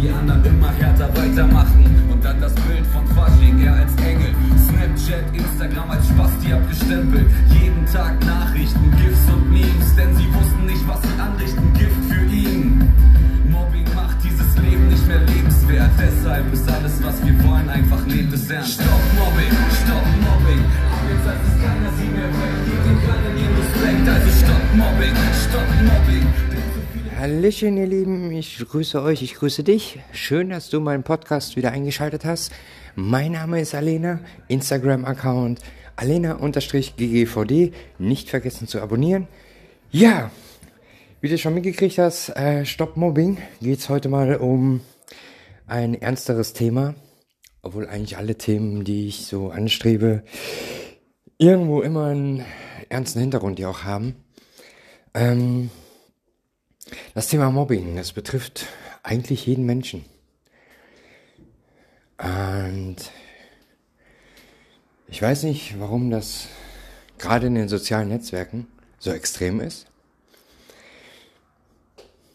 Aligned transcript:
die 0.00 0.10
anderen 0.10 0.44
immer 0.44 0.72
härter 0.72 1.08
weitermachen. 1.16 1.84
Und 2.10 2.24
dann 2.24 2.40
das 2.40 2.54
Bild 2.54 2.86
von 2.86 3.06
Fasching, 3.14 3.60
er 3.64 3.74
als 3.74 3.94
Engel. 4.02 4.32
Snapchat, 4.66 5.24
Instagram 5.32 5.90
als 5.90 6.08
Spasti 6.08 6.52
abgestempelt. 6.52 7.26
Jeden 7.50 7.84
Tag 7.86 8.24
Nachrichten, 8.24 8.90
GIFs 8.96 9.24
und 9.32 9.50
Memes, 9.50 9.94
denn 9.96 10.16
sie 10.16 10.28
wussten 10.32 10.66
nicht, 10.66 10.86
was 10.88 11.00
sie 11.02 11.20
anrichten. 11.20 11.72
Gift 11.74 12.04
für 12.08 12.24
ihn. 12.24 12.80
Mobbing 13.50 13.88
macht 13.94 14.16
dieses 14.24 14.56
Leben 14.58 14.88
nicht 14.88 15.06
mehr 15.06 15.20
lebenswert. 15.20 15.90
Deshalb 15.98 16.52
ist 16.52 16.68
alles, 16.70 17.02
was 17.02 17.16
wir 17.24 17.36
wollen, 17.44 17.68
einfach 17.68 18.04
lebenswert. 18.06 18.66
Stopp 18.66 19.04
Mobbing, 19.18 19.54
stopp 19.84 20.06
Mobbing. 20.24 20.62
Ab 20.92 21.02
jetzt 21.08 21.26
als 21.28 21.42
es 21.44 21.56
keiner 21.60 21.92
sie 21.98 22.08
mehr 22.08 22.30
weg. 22.30 22.56
Gib 22.64 22.80
den 22.84 22.98
Kleinen 23.04 23.34
ihren 23.36 23.56
Respekt. 23.60 24.04
Also 24.08 24.30
stopp 24.40 24.64
Mobbing, 24.76 25.16
stopp 25.44 25.68
Mobbing. 25.84 26.49
Hallöchen, 27.20 27.76
ihr 27.76 27.86
Lieben, 27.86 28.32
ich 28.32 28.56
grüße 28.56 29.02
euch, 29.02 29.20
ich 29.20 29.34
grüße 29.34 29.62
dich. 29.62 29.98
Schön, 30.10 30.48
dass 30.48 30.70
du 30.70 30.80
meinen 30.80 31.02
Podcast 31.02 31.54
wieder 31.54 31.70
eingeschaltet 31.70 32.24
hast. 32.24 32.50
Mein 32.94 33.32
Name 33.32 33.60
ist 33.60 33.74
Alena, 33.74 34.20
Instagram-Account 34.48 35.60
alena-ggvd. 35.96 37.72
Nicht 37.98 38.30
vergessen 38.30 38.68
zu 38.68 38.80
abonnieren. 38.80 39.28
Ja, 39.90 40.30
wie 41.20 41.28
du 41.28 41.36
schon 41.36 41.52
mitgekriegt 41.52 41.98
hast, 41.98 42.30
äh, 42.30 42.64
Stop 42.64 42.96
Mobbing, 42.96 43.36
geht's 43.60 43.90
heute 43.90 44.08
mal 44.08 44.36
um 44.36 44.80
ein 45.66 45.92
ernsteres 45.92 46.54
Thema. 46.54 46.94
Obwohl 47.60 47.86
eigentlich 47.86 48.16
alle 48.16 48.38
Themen, 48.38 48.82
die 48.82 49.08
ich 49.08 49.26
so 49.26 49.50
anstrebe, 49.50 50.22
irgendwo 51.36 51.82
immer 51.82 52.06
einen 52.06 52.46
ernsten 52.88 53.20
Hintergrund 53.20 53.58
die 53.58 53.66
auch 53.66 53.84
haben. 53.84 54.14
Ähm, 55.12 55.68
das 57.14 57.28
Thema 57.28 57.50
Mobbing, 57.50 57.96
das 57.96 58.12
betrifft 58.12 58.66
eigentlich 59.02 59.46
jeden 59.46 59.64
Menschen. 59.66 60.04
Und 62.18 62.96
ich 65.08 65.20
weiß 65.20 65.44
nicht, 65.44 65.78
warum 65.80 66.10
das 66.10 66.48
gerade 67.18 67.46
in 67.46 67.54
den 67.54 67.68
sozialen 67.68 68.08
Netzwerken 68.08 68.66
so 68.98 69.12
extrem 69.12 69.60
ist. 69.60 69.86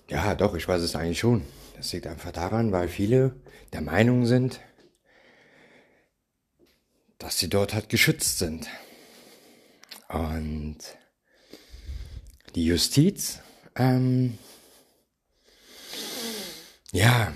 Ja, 0.10 0.36
doch, 0.36 0.56
ich 0.56 0.68
weiß 0.68 0.82
es 0.82 0.96
eigentlich 0.96 1.20
schon. 1.20 1.44
Das 1.78 1.92
liegt 1.94 2.08
einfach 2.08 2.32
daran, 2.32 2.72
weil 2.72 2.88
viele 2.88 3.36
der 3.74 3.82
Meinung 3.82 4.26
sind, 4.26 4.60
dass 7.18 7.40
sie 7.40 7.50
dort 7.50 7.74
halt 7.74 7.90
geschützt 7.90 8.40
sind. 8.40 8.68
Und 10.10 10.78
die 12.56 12.66
Justiz 12.66 13.40
ähm, 13.76 14.38
ja, 16.92 17.34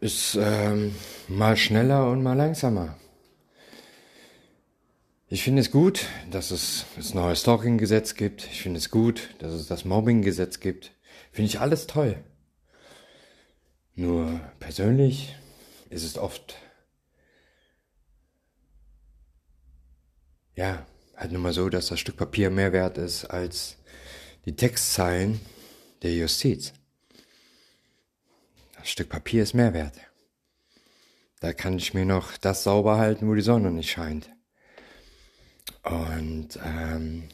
ist 0.00 0.36
ähm, 0.40 0.94
mal 1.28 1.56
schneller 1.56 2.10
und 2.10 2.22
mal 2.22 2.34
langsamer. 2.34 2.96
Ich 5.28 5.42
finde 5.42 5.60
es 5.60 5.70
gut, 5.70 6.06
dass 6.30 6.50
es 6.50 6.86
das 6.96 7.12
neue 7.12 7.36
Stalking-Gesetz 7.36 8.14
gibt. 8.14 8.46
Ich 8.46 8.62
finde 8.62 8.78
es 8.78 8.90
gut, 8.90 9.34
dass 9.40 9.52
es 9.52 9.66
das 9.66 9.84
Mobbing-Gesetz 9.84 10.60
gibt. 10.60 10.92
Finde 11.32 11.50
ich 11.50 11.60
alles 11.60 11.86
toll. 11.86 12.24
Nur 13.94 14.40
persönlich 14.58 15.34
ist 15.90 16.04
es 16.04 16.16
oft, 16.16 16.56
ja, 20.54 20.86
halt 21.18 21.32
nur 21.32 21.42
mal 21.42 21.52
so, 21.52 21.68
dass 21.68 21.88
das 21.88 22.00
Stück 22.00 22.16
Papier 22.16 22.48
mehr 22.50 22.72
wert 22.72 22.96
ist 22.96 23.24
als 23.24 23.76
die 24.44 24.54
Textzeilen 24.54 25.40
der 26.02 26.14
Justiz. 26.14 26.72
Das 28.76 28.88
Stück 28.88 29.08
Papier 29.08 29.42
ist 29.42 29.54
mehr 29.54 29.74
wert. 29.74 29.96
Da 31.40 31.52
kann 31.52 31.76
ich 31.76 31.92
mir 31.92 32.04
noch 32.04 32.36
das 32.36 32.62
sauber 32.62 32.98
halten, 32.98 33.28
wo 33.28 33.34
die 33.34 33.42
Sonne 33.42 33.70
nicht 33.70 33.90
scheint. 33.90 34.30
Und 35.82 36.58
ähm, 36.64 37.28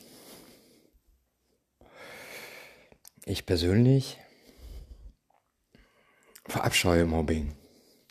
ich 3.25 3.47
persönlich 3.47 4.19
verabscheue 6.47 7.05
Mobbing. 7.05 7.55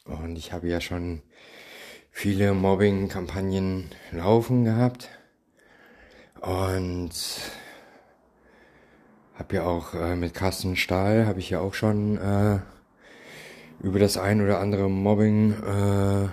Und 0.05 0.35
ich 0.35 0.51
habe 0.51 0.67
ja 0.67 0.81
schon 0.81 1.21
viele 2.11 2.53
Mobbing-Kampagnen 2.53 3.89
laufen 4.11 4.65
gehabt. 4.65 5.09
Und 6.43 7.11
habe 9.35 9.55
ja 9.55 9.63
auch 9.63 9.93
äh, 9.93 10.17
mit 10.17 10.33
Carsten 10.33 10.75
Stahl, 10.75 11.25
habe 11.25 11.39
ich 11.39 11.49
ja 11.49 11.61
auch 11.61 11.73
schon 11.73 12.17
äh, 12.17 12.59
über 13.81 13.97
das 13.97 14.17
ein 14.17 14.41
oder 14.41 14.59
andere 14.59 14.89
Mobbing, 14.89 15.53
äh, 15.53 16.27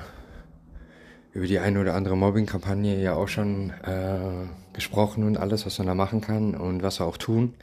über 1.33 1.47
die 1.47 1.61
ein 1.61 1.77
oder 1.77 1.95
andere 1.95 2.17
Mobbing-Kampagne 2.17 3.01
ja 3.01 3.15
auch 3.15 3.29
schon 3.29 3.71
äh, 3.85 4.49
gesprochen 4.73 5.23
und 5.23 5.37
alles, 5.37 5.65
was 5.65 5.79
man 5.79 5.87
da 5.87 5.95
machen 5.95 6.21
kann 6.21 6.57
und 6.57 6.83
was 6.83 6.99
wir 6.99 7.07
auch 7.07 7.17
tun. 7.17 7.55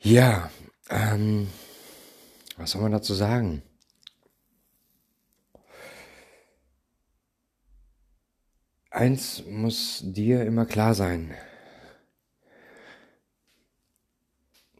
Ja, 0.00 0.50
ähm, 0.90 1.46
was 2.56 2.72
soll 2.72 2.82
man 2.82 2.90
dazu 2.90 3.14
sagen? 3.14 3.62
Eins 8.94 9.42
muss 9.50 10.02
dir 10.04 10.46
immer 10.46 10.66
klar 10.66 10.94
sein. 10.94 11.34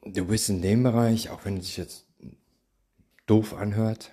Du 0.05 0.27
bist 0.27 0.49
in 0.49 0.63
dem 0.63 0.85
Bereich, 0.85 1.31
auch 1.31 1.45
wenn 1.45 1.57
es 1.57 1.67
sich 1.67 1.79
jetzt 1.79 2.07
doof 3.27 3.55
anhört, 3.55 4.13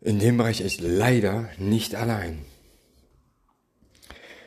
in 0.00 0.18
dem 0.18 0.36
Bereich 0.36 0.62
echt 0.62 0.80
leider 0.80 1.48
nicht 1.58 1.94
allein. 1.94 2.44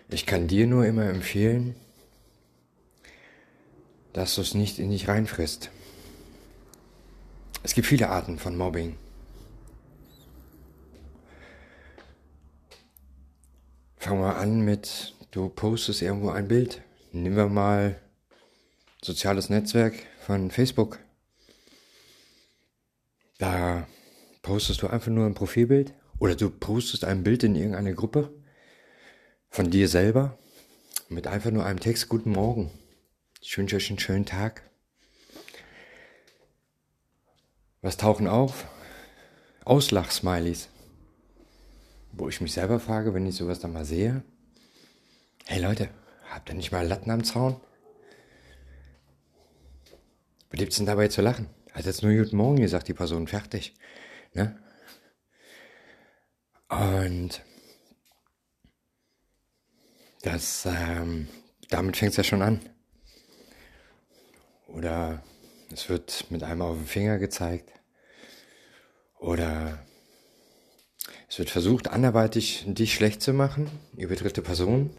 Ich 0.09 0.25
kann 0.25 0.49
dir 0.49 0.67
nur 0.67 0.85
immer 0.85 1.05
empfehlen, 1.05 1.77
dass 4.11 4.35
du 4.35 4.41
es 4.41 4.53
nicht 4.53 4.79
in 4.79 4.91
dich 4.91 5.07
reinfrisst. 5.07 5.71
Es 7.63 7.73
gibt 7.73 7.87
viele 7.87 8.09
Arten 8.09 8.37
von 8.37 8.57
Mobbing. 8.57 8.97
Fangen 14.01 14.21
wir 14.21 14.37
an 14.37 14.61
mit, 14.61 15.13
du 15.29 15.47
postest 15.47 16.01
irgendwo 16.01 16.31
ein 16.31 16.47
Bild. 16.47 16.81
Nehmen 17.11 17.35
wir 17.35 17.45
mal 17.45 18.01
soziales 18.99 19.51
Netzwerk 19.51 19.93
von 20.25 20.49
Facebook. 20.49 20.97
Da 23.37 23.87
postest 24.41 24.81
du 24.81 24.87
einfach 24.87 25.11
nur 25.11 25.27
ein 25.27 25.35
Profilbild 25.35 25.93
oder 26.17 26.35
du 26.35 26.49
postest 26.49 27.03
ein 27.03 27.21
Bild 27.21 27.43
in 27.43 27.53
irgendeine 27.53 27.93
Gruppe 27.93 28.33
von 29.51 29.69
dir 29.69 29.87
selber 29.87 30.35
mit 31.07 31.27
einfach 31.27 31.51
nur 31.51 31.63
einem 31.63 31.79
Text 31.79 32.09
Guten 32.09 32.31
Morgen. 32.31 32.71
Ich 33.39 33.55
wünsche 33.55 33.75
euch 33.75 33.91
einen 33.91 33.99
schönen 33.99 34.25
Tag. 34.25 34.67
Was 37.83 37.97
tauchen 37.97 38.25
auf? 38.25 38.65
Auslachsmileys. 39.63 40.69
Wo 42.13 42.27
ich 42.27 42.41
mich 42.41 42.53
selber 42.53 42.79
frage, 42.79 43.13
wenn 43.13 43.25
ich 43.25 43.35
sowas 43.35 43.59
dann 43.59 43.73
mal 43.73 43.85
sehe. 43.85 44.23
Hey 45.45 45.61
Leute, 45.61 45.89
habt 46.29 46.49
ihr 46.49 46.55
nicht 46.55 46.71
mal 46.71 46.85
Latten 46.85 47.11
am 47.11 47.23
Zaun? 47.23 47.59
Was 50.49 50.59
gibt's 50.59 50.77
denn 50.77 50.85
dabei 50.85 51.07
zu 51.07 51.21
lachen? 51.21 51.47
Hat 51.71 51.85
jetzt 51.85 52.03
nur 52.03 52.13
Guten 52.13 52.35
Morgen 52.35 52.57
gesagt, 52.57 52.87
die 52.87 52.93
Person, 52.93 53.27
fertig. 53.27 53.73
Ne? 54.33 54.59
Und 56.67 57.41
das, 60.23 60.65
ähm, 60.65 61.27
damit 61.69 61.97
fängt's 61.97 62.17
ja 62.17 62.23
schon 62.23 62.41
an. 62.41 62.59
Oder 64.67 65.23
es 65.71 65.89
wird 65.89 66.29
mit 66.29 66.43
einem 66.43 66.61
auf 66.61 66.77
den 66.77 66.85
Finger 66.85 67.17
gezeigt. 67.17 67.71
Oder 69.19 69.85
es 71.31 71.39
wird 71.39 71.49
versucht, 71.49 71.87
anderweitig 71.87 72.65
dich 72.67 72.93
schlecht 72.93 73.21
zu 73.21 73.31
machen, 73.31 73.71
über 73.95 74.15
dritte 74.15 74.41
Personen, 74.41 74.89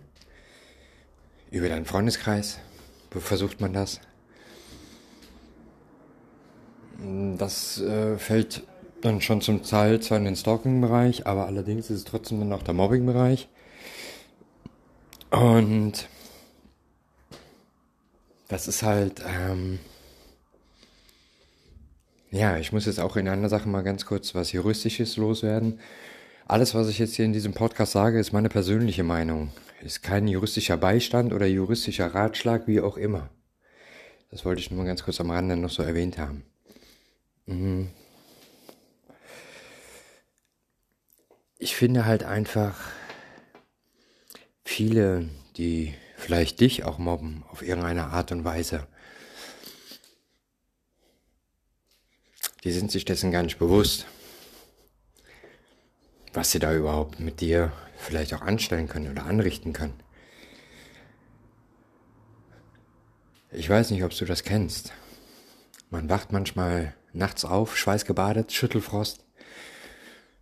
über 1.51 1.69
deinen 1.69 1.85
Freundeskreis. 1.85 2.59
Wo 3.11 3.21
versucht 3.21 3.61
man 3.61 3.75
das? 3.75 4.01
Das 7.37 7.83
äh, 7.83 8.17
fällt 8.17 8.63
dann 9.03 9.21
schon 9.21 9.43
zum 9.43 9.63
Teil 9.63 10.01
zwar 10.01 10.17
in 10.17 10.25
den 10.25 10.35
Stalking-Bereich, 10.35 11.27
aber 11.27 11.45
allerdings 11.45 11.91
ist 11.91 11.99
es 11.99 12.05
trotzdem 12.05 12.41
dann 12.41 12.55
auch 12.55 12.63
der 12.63 12.73
Mobbing-Bereich. 12.73 13.51
Und 15.29 16.09
das 18.49 18.69
ist 18.69 18.83
halt, 18.83 19.23
ähm, 19.27 19.81
ja, 22.31 22.57
ich 22.57 22.73
muss 22.73 22.87
jetzt 22.87 23.01
auch 23.01 23.17
in 23.17 23.29
einer 23.29 23.51
Sache 23.51 23.69
mal 23.69 23.83
ganz 23.83 24.07
kurz 24.07 24.35
was 24.35 24.53
Juristisches 24.53 25.19
loswerden. 25.19 25.79
Alles, 26.53 26.75
was 26.75 26.89
ich 26.89 26.99
jetzt 26.99 27.15
hier 27.15 27.25
in 27.25 27.33
diesem 27.33 27.55
Podcast 27.55 27.93
sage, 27.93 28.21
ist 28.21 28.35
meine 28.35 28.51
persönliche 28.51 29.05
Meinung. 29.05 29.55
Ist 29.81 30.03
kein 30.03 30.29
juristischer 30.29 30.77
Beistand 30.77 31.33
oder 31.33 31.47
juristischer 31.47 32.15
Ratschlag, 32.15 32.67
wie 32.67 32.83
auch 32.83 32.99
immer. 32.99 33.31
Das 34.31 34.45
wollte 34.45 34.61
ich 34.61 34.71
nur 34.71 34.81
mal 34.81 34.87
ganz 34.87 35.03
kurz 35.03 35.19
am 35.19 35.31
Rande 35.31 35.57
noch 35.57 35.71
so 35.71 35.83
erwähnt 35.83 36.19
haben. 36.19 36.45
Mhm. 37.47 37.89
Ich 41.57 41.75
finde 41.75 42.05
halt 42.05 42.23
einfach 42.23 42.79
viele, 44.63 45.31
die 45.57 45.95
vielleicht 46.19 46.61
dich 46.61 46.85
auch 46.85 46.99
mobben 46.99 47.45
auf 47.49 47.63
irgendeine 47.63 48.09
Art 48.09 48.31
und 48.31 48.45
Weise, 48.45 48.87
die 52.63 52.73
sind 52.73 52.93
sich 52.93 53.07
dessen 53.07 53.31
gar 53.31 53.43
nicht 53.43 53.59
bewusst, 53.59 54.05
was 56.33 56.51
sie 56.51 56.59
da 56.59 56.75
überhaupt 56.75 57.21
mit 57.21 57.41
dir 57.41 57.73
vielleicht 57.97 58.35
auch 58.35 58.43
anstellen 58.43 58.89
können 58.89 59.11
oder 59.11 59.25
anrichten 59.25 59.73
können. 59.73 60.01
Ich 63.51 63.69
weiß 63.69 63.91
nicht, 63.91 64.03
ob 64.03 64.17
du 64.17 64.25
das 64.25 64.45
kennst. 64.45 64.93
Man 65.91 66.09
wacht 66.09 66.33
manchmal 66.33 66.95
nachts 67.13 67.45
auf, 67.45 67.77
schweißgebadet, 67.77 68.51
Schüttelfrost. 68.53 69.25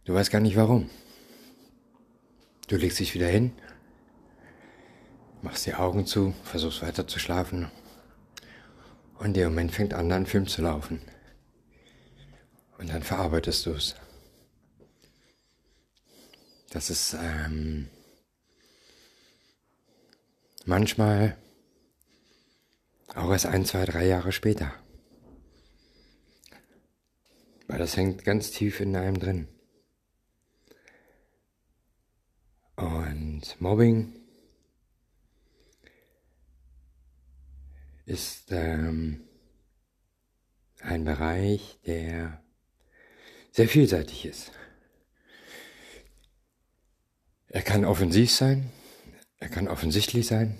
Du 0.04 0.14
weißt 0.14 0.31
gar 0.31 0.40
nicht 0.40 0.56
warum. 0.56 0.88
Du 2.69 2.76
legst 2.76 3.00
dich 3.00 3.14
wieder 3.14 3.26
hin, 3.26 3.52
machst 5.42 5.66
die 5.66 5.75
Augen 5.75 6.06
zu, 6.06 6.34
versuchst 6.44 6.82
weiter 6.82 7.08
zu 7.08 7.19
schlafen. 7.19 7.69
Und 9.19 9.34
der 9.34 9.48
Moment 9.48 9.72
fängt 9.72 9.92
an, 9.92 10.12
ein 10.12 10.26
Film 10.26 10.46
zu 10.46 10.62
laufen. 10.62 11.02
Und 12.78 12.90
dann 12.90 13.02
verarbeitest 13.02 13.66
du 13.66 13.72
es. 13.72 13.96
Das 16.70 16.88
ist 16.88 17.14
ähm, 17.14 17.90
manchmal 20.64 21.37
auch 23.08 23.31
erst 23.32 23.46
ein, 23.46 23.64
zwei, 23.64 23.84
drei 23.84 24.06
Jahre 24.06 24.31
später. 24.31 24.72
Weil 27.67 27.78
das 27.78 27.96
hängt 27.96 28.25
ganz 28.25 28.52
tief 28.52 28.78
in 28.78 28.94
einem 28.94 29.19
drin. 29.19 29.49
Und 32.76 33.61
Mobbing 33.61 34.14
ist 38.06 38.52
ähm, 38.52 39.28
ein 40.78 41.05
Bereich, 41.05 41.81
der 41.84 42.43
sehr 43.50 43.69
vielseitig 43.69 44.25
ist. 44.25 44.52
Er 47.50 47.62
kann 47.62 47.85
offensiv 47.85 48.31
sein, 48.31 48.70
er 49.41 49.49
kann 49.49 49.67
offensichtlich 49.67 50.26
sein, 50.26 50.58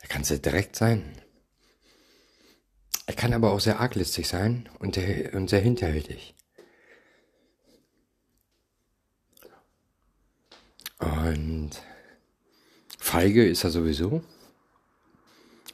er 0.00 0.08
kann 0.08 0.22
sehr 0.22 0.38
direkt 0.38 0.76
sein, 0.76 1.02
er 3.06 3.14
kann 3.14 3.32
aber 3.32 3.50
auch 3.52 3.58
sehr 3.58 3.80
arglistig 3.80 4.28
sein 4.28 4.68
und, 4.78 4.96
und 5.32 5.50
sehr 5.50 5.60
hinterhältig. 5.60 6.36
Und 11.00 11.72
feige 12.98 13.44
ist 13.44 13.64
er 13.64 13.70
sowieso. 13.70 14.22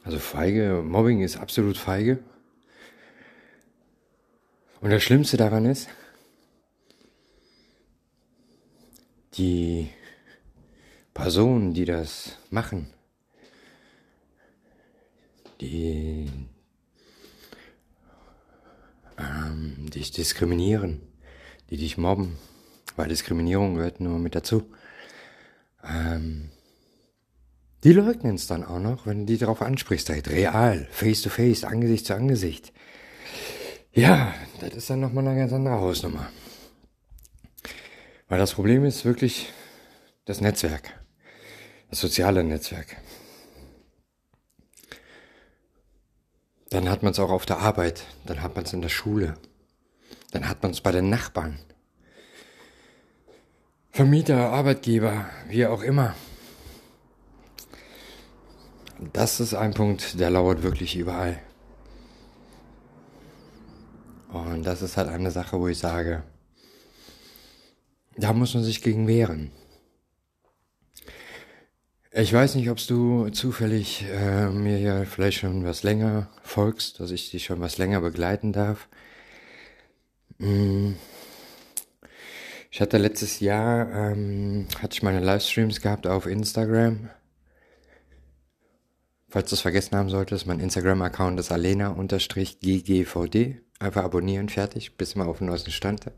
Also 0.03 0.17
feige, 0.17 0.81
Mobbing 0.83 1.21
ist 1.21 1.37
absolut 1.37 1.77
feige. 1.77 2.23
Und 4.81 4.89
das 4.89 5.03
Schlimmste 5.03 5.37
daran 5.37 5.65
ist, 5.65 5.87
die 9.35 9.89
Personen, 11.13 11.73
die 11.73 11.85
das 11.85 12.37
machen, 12.49 12.87
die 15.59 16.29
ähm, 19.17 19.89
dich 19.89 20.11
diskriminieren, 20.11 21.01
die 21.69 21.77
dich 21.77 21.97
mobben, 21.97 22.37
weil 22.95 23.09
Diskriminierung 23.09 23.75
gehört 23.75 23.99
nur 23.99 24.19
mit 24.19 24.35
dazu. 24.35 24.63
Ähm, 25.83 26.49
die 27.83 27.93
leugnen 27.93 28.35
es 28.35 28.47
dann 28.47 28.63
auch 28.63 28.79
noch, 28.79 29.07
wenn 29.07 29.19
du 29.19 29.25
die 29.33 29.37
darauf 29.37 29.61
ansprichst, 29.61 30.09
halt 30.09 30.29
real, 30.29 30.87
face 30.91 31.23
to 31.23 31.29
face, 31.29 31.63
Angesicht 31.63 32.05
zu 32.05 32.15
Angesicht. 32.15 32.73
Ja, 33.93 34.33
das 34.59 34.73
ist 34.75 34.89
dann 34.89 34.99
nochmal 34.99 35.27
eine 35.27 35.37
ganz 35.37 35.51
andere 35.51 35.75
Hausnummer. 35.75 36.29
Weil 38.31 38.39
das 38.39 38.53
Problem 38.53 38.85
ist 38.85 39.03
wirklich 39.03 39.51
das 40.23 40.39
Netzwerk, 40.39 40.97
das 41.89 41.99
soziale 41.99 42.45
Netzwerk. 42.45 42.95
Dann 46.69 46.89
hat 46.89 47.03
man 47.03 47.11
es 47.11 47.19
auch 47.19 47.29
auf 47.29 47.45
der 47.45 47.57
Arbeit, 47.57 48.05
dann 48.25 48.41
hat 48.41 48.55
man 48.55 48.63
es 48.63 48.71
in 48.71 48.81
der 48.81 48.87
Schule, 48.87 49.33
dann 50.31 50.47
hat 50.47 50.63
man 50.63 50.71
es 50.71 50.79
bei 50.79 50.93
den 50.93 51.09
Nachbarn. 51.09 51.59
Vermieter, 53.89 54.49
Arbeitgeber, 54.49 55.25
wie 55.49 55.65
auch 55.65 55.81
immer. 55.81 56.15
Das 59.11 59.41
ist 59.41 59.55
ein 59.55 59.73
Punkt, 59.73 60.21
der 60.21 60.29
lauert 60.29 60.63
wirklich 60.63 60.95
überall. 60.95 61.37
Und 64.29 64.63
das 64.63 64.81
ist 64.81 64.95
halt 64.95 65.09
eine 65.09 65.31
Sache, 65.31 65.59
wo 65.59 65.67
ich 65.67 65.79
sage, 65.79 66.23
da 68.17 68.33
muss 68.33 68.53
man 68.53 68.63
sich 68.63 68.81
gegen 68.81 69.07
wehren. 69.07 69.51
Ich 72.13 72.33
weiß 72.33 72.55
nicht, 72.55 72.69
ob 72.69 72.85
du 72.87 73.29
zufällig 73.29 74.05
äh, 74.11 74.49
mir 74.49 74.79
ja 74.79 75.05
vielleicht 75.05 75.39
schon 75.39 75.63
was 75.63 75.83
länger 75.83 76.29
folgst, 76.43 76.99
dass 76.99 77.11
ich 77.11 77.31
dich 77.31 77.45
schon 77.45 77.61
was 77.61 77.77
länger 77.77 78.01
begleiten 78.01 78.51
darf. 78.51 78.89
Mm. 80.37 80.93
Ich 82.69 82.81
hatte 82.81 82.97
letztes 82.97 83.39
Jahr, 83.39 83.89
ähm, 83.91 84.67
hatte 84.81 84.93
ich 84.93 85.03
meine 85.03 85.21
Livestreams 85.21 85.81
gehabt 85.81 86.05
auf 86.07 86.25
Instagram. 86.25 87.09
Falls 89.29 89.49
du 89.49 89.55
es 89.55 89.61
vergessen 89.61 89.95
haben 89.95 90.09
solltest, 90.09 90.47
mein 90.47 90.59
Instagram-Account 90.59 91.39
ist 91.39 91.51
alena-ggvd. 91.53 92.01
Einfach 93.79 94.03
abonnieren, 94.03 94.49
fertig, 94.49 94.97
bis 94.97 95.15
mal 95.15 95.27
auf 95.27 95.37
den 95.37 95.47
neuesten 95.47 95.71
Stand. 95.71 96.11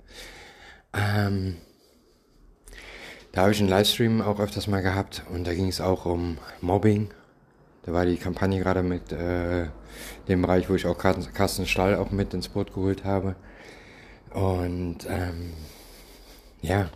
Ähm, 0.94 1.58
da 3.34 3.42
habe 3.42 3.52
ich 3.52 3.60
einen 3.60 3.70
Livestream 3.70 4.22
auch 4.22 4.40
öfters 4.40 4.68
mal 4.68 4.84
gehabt 4.84 5.24
und 5.34 5.46
da 5.46 5.56
ging 5.56 5.68
es 5.68 5.82
auch 5.82 6.06
um 6.06 6.38
Mobbing. 6.62 7.10
Da 7.82 7.92
war 7.92 8.06
die 8.06 8.18
Kampagne 8.18 8.60
gerade 8.60 8.84
mit 8.84 9.12
äh, 9.12 9.68
dem 10.28 10.44
Bereich, 10.44 10.70
wo 10.70 10.76
ich 10.76 10.86
auch 10.86 10.98
Carsten 10.98 11.66
Stall 11.66 11.96
auch 11.96 12.12
mit 12.12 12.34
ins 12.36 12.48
Boot 12.48 12.74
geholt 12.76 13.04
habe. 13.04 13.36
Und 14.30 15.00
ähm, 15.10 15.54
ja, 16.62 16.92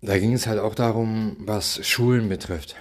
da 0.00 0.18
ging 0.18 0.32
es 0.32 0.48
halt 0.48 0.58
auch 0.58 0.74
darum, 0.74 1.36
was 1.38 1.86
Schulen 1.86 2.28
betrifft. 2.28 2.74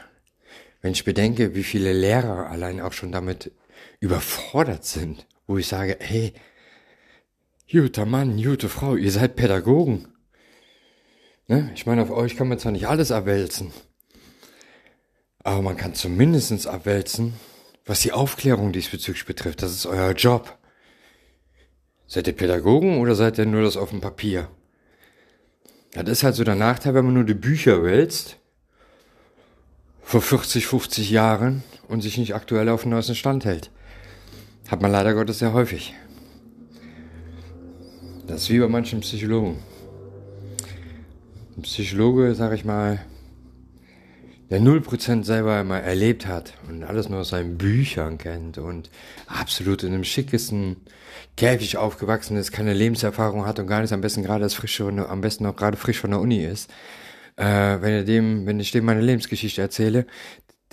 Wenn 0.82 0.94
ich 0.94 1.06
bedenke, 1.06 1.54
wie 1.54 1.64
viele 1.64 1.94
Lehrer 1.94 2.50
allein 2.50 2.82
auch 2.82 2.94
schon 2.94 3.12
damit 3.12 3.52
überfordert 4.00 4.84
sind, 4.84 5.28
wo 5.46 5.60
ich 5.60 5.68
sage, 5.68 5.98
hey, 6.00 6.34
Guter 7.72 8.06
Mann, 8.06 8.36
gute 8.36 8.68
Frau, 8.68 8.98
ihr 8.98 9.14
seid 9.14 9.38
Pädagogen. 9.38 10.10
Ne? 11.48 11.72
Ich 11.74 11.86
meine, 11.86 12.02
auf 12.02 12.12
euch 12.12 12.36
kann 12.36 12.50
man 12.50 12.60
zwar 12.60 12.74
nicht 12.74 12.90
alles 12.90 13.14
abwälzen, 13.14 13.72
aber 15.42 15.62
man 15.62 15.78
kann 15.78 15.96
zumindestens 15.96 16.68
abwälzen, 16.68 17.34
was 17.86 18.02
die 18.02 18.12
Aufklärung 18.12 18.74
diesbezüglich 18.74 19.26
betrifft. 19.26 19.62
Das 19.62 19.72
ist 19.72 19.86
euer 19.86 20.12
Job. 20.12 20.58
Seid 22.08 22.28
ihr 22.28 22.34
Pädagogen 22.34 23.00
oder 23.00 23.16
seid 23.16 23.38
ihr 23.38 23.46
nur 23.46 23.64
das 23.64 23.78
auf 23.78 23.92
dem 23.92 24.02
Papier? 24.02 24.50
Das 25.94 26.10
ist 26.10 26.24
halt 26.24 26.36
so 26.36 26.44
der 26.44 26.56
Nachteil, 26.56 26.94
wenn 26.94 27.06
man 27.06 27.14
nur 27.14 27.24
die 27.24 27.34
Bücher 27.36 27.84
wälzt, 27.84 28.36
vor 30.02 30.22
40, 30.22 30.68
50 30.68 31.10
Jahren 31.10 31.64
und 31.88 32.02
sich 32.02 32.18
nicht 32.18 32.36
aktuell 32.36 32.68
auf 32.68 32.82
den 32.82 32.92
neuesten 32.92 33.16
Stand 33.16 33.46
hält. 33.46 33.72
Hat 34.68 34.82
man 34.82 34.92
leider 34.92 35.14
Gottes 35.14 35.40
sehr 35.40 35.54
häufig. 35.54 35.94
Das 38.28 38.44
ist 38.44 38.50
wie 38.50 38.60
bei 38.60 38.68
manchen 38.68 39.02
Psychologen. 39.02 39.58
Ein 41.58 41.64
Psychologe, 41.64 42.36
sag 42.36 42.54
ich 42.54 42.64
mal, 42.64 43.00
der 44.50 44.60
0% 44.60 45.24
selber 45.24 45.62
immer 45.62 45.80
erlebt 45.80 46.28
hat 46.28 46.54
und 46.68 46.84
alles 46.84 47.10
nur 47.10 47.22
aus 47.22 47.30
seinen 47.30 47.58
Büchern 47.58 48.18
kennt 48.18 48.58
und 48.58 48.90
absolut 49.28 49.84
in 49.84 49.94
einem 49.94 50.04
schickesten 50.04 50.78
Käfig 51.38 51.78
aufgewachsen 51.78 52.38
ist, 52.38 52.52
keine 52.52 52.74
Lebenserfahrung 52.74 53.46
hat 53.46 53.60
und 53.60 53.68
gar 53.68 53.82
nicht 53.82 53.94
am 53.94 54.02
besten 54.02 54.24
gerade 54.24 54.44
das 54.44 54.54
frische 54.54 54.86
und 54.86 55.00
am 55.00 55.22
besten 55.22 55.46
auch 55.46 55.56
gerade 55.56 55.78
frisch 55.78 56.00
von 56.00 56.12
der 56.12 56.20
Uni 56.20 56.44
ist. 56.44 56.70
Äh, 57.38 57.82
wenn 57.82 58.06
dem, 58.06 58.46
wenn 58.46 58.60
ich 58.60 58.72
dem 58.72 58.86
meine 58.86 59.02
Lebensgeschichte 59.02 59.62
erzähle, 59.62 60.06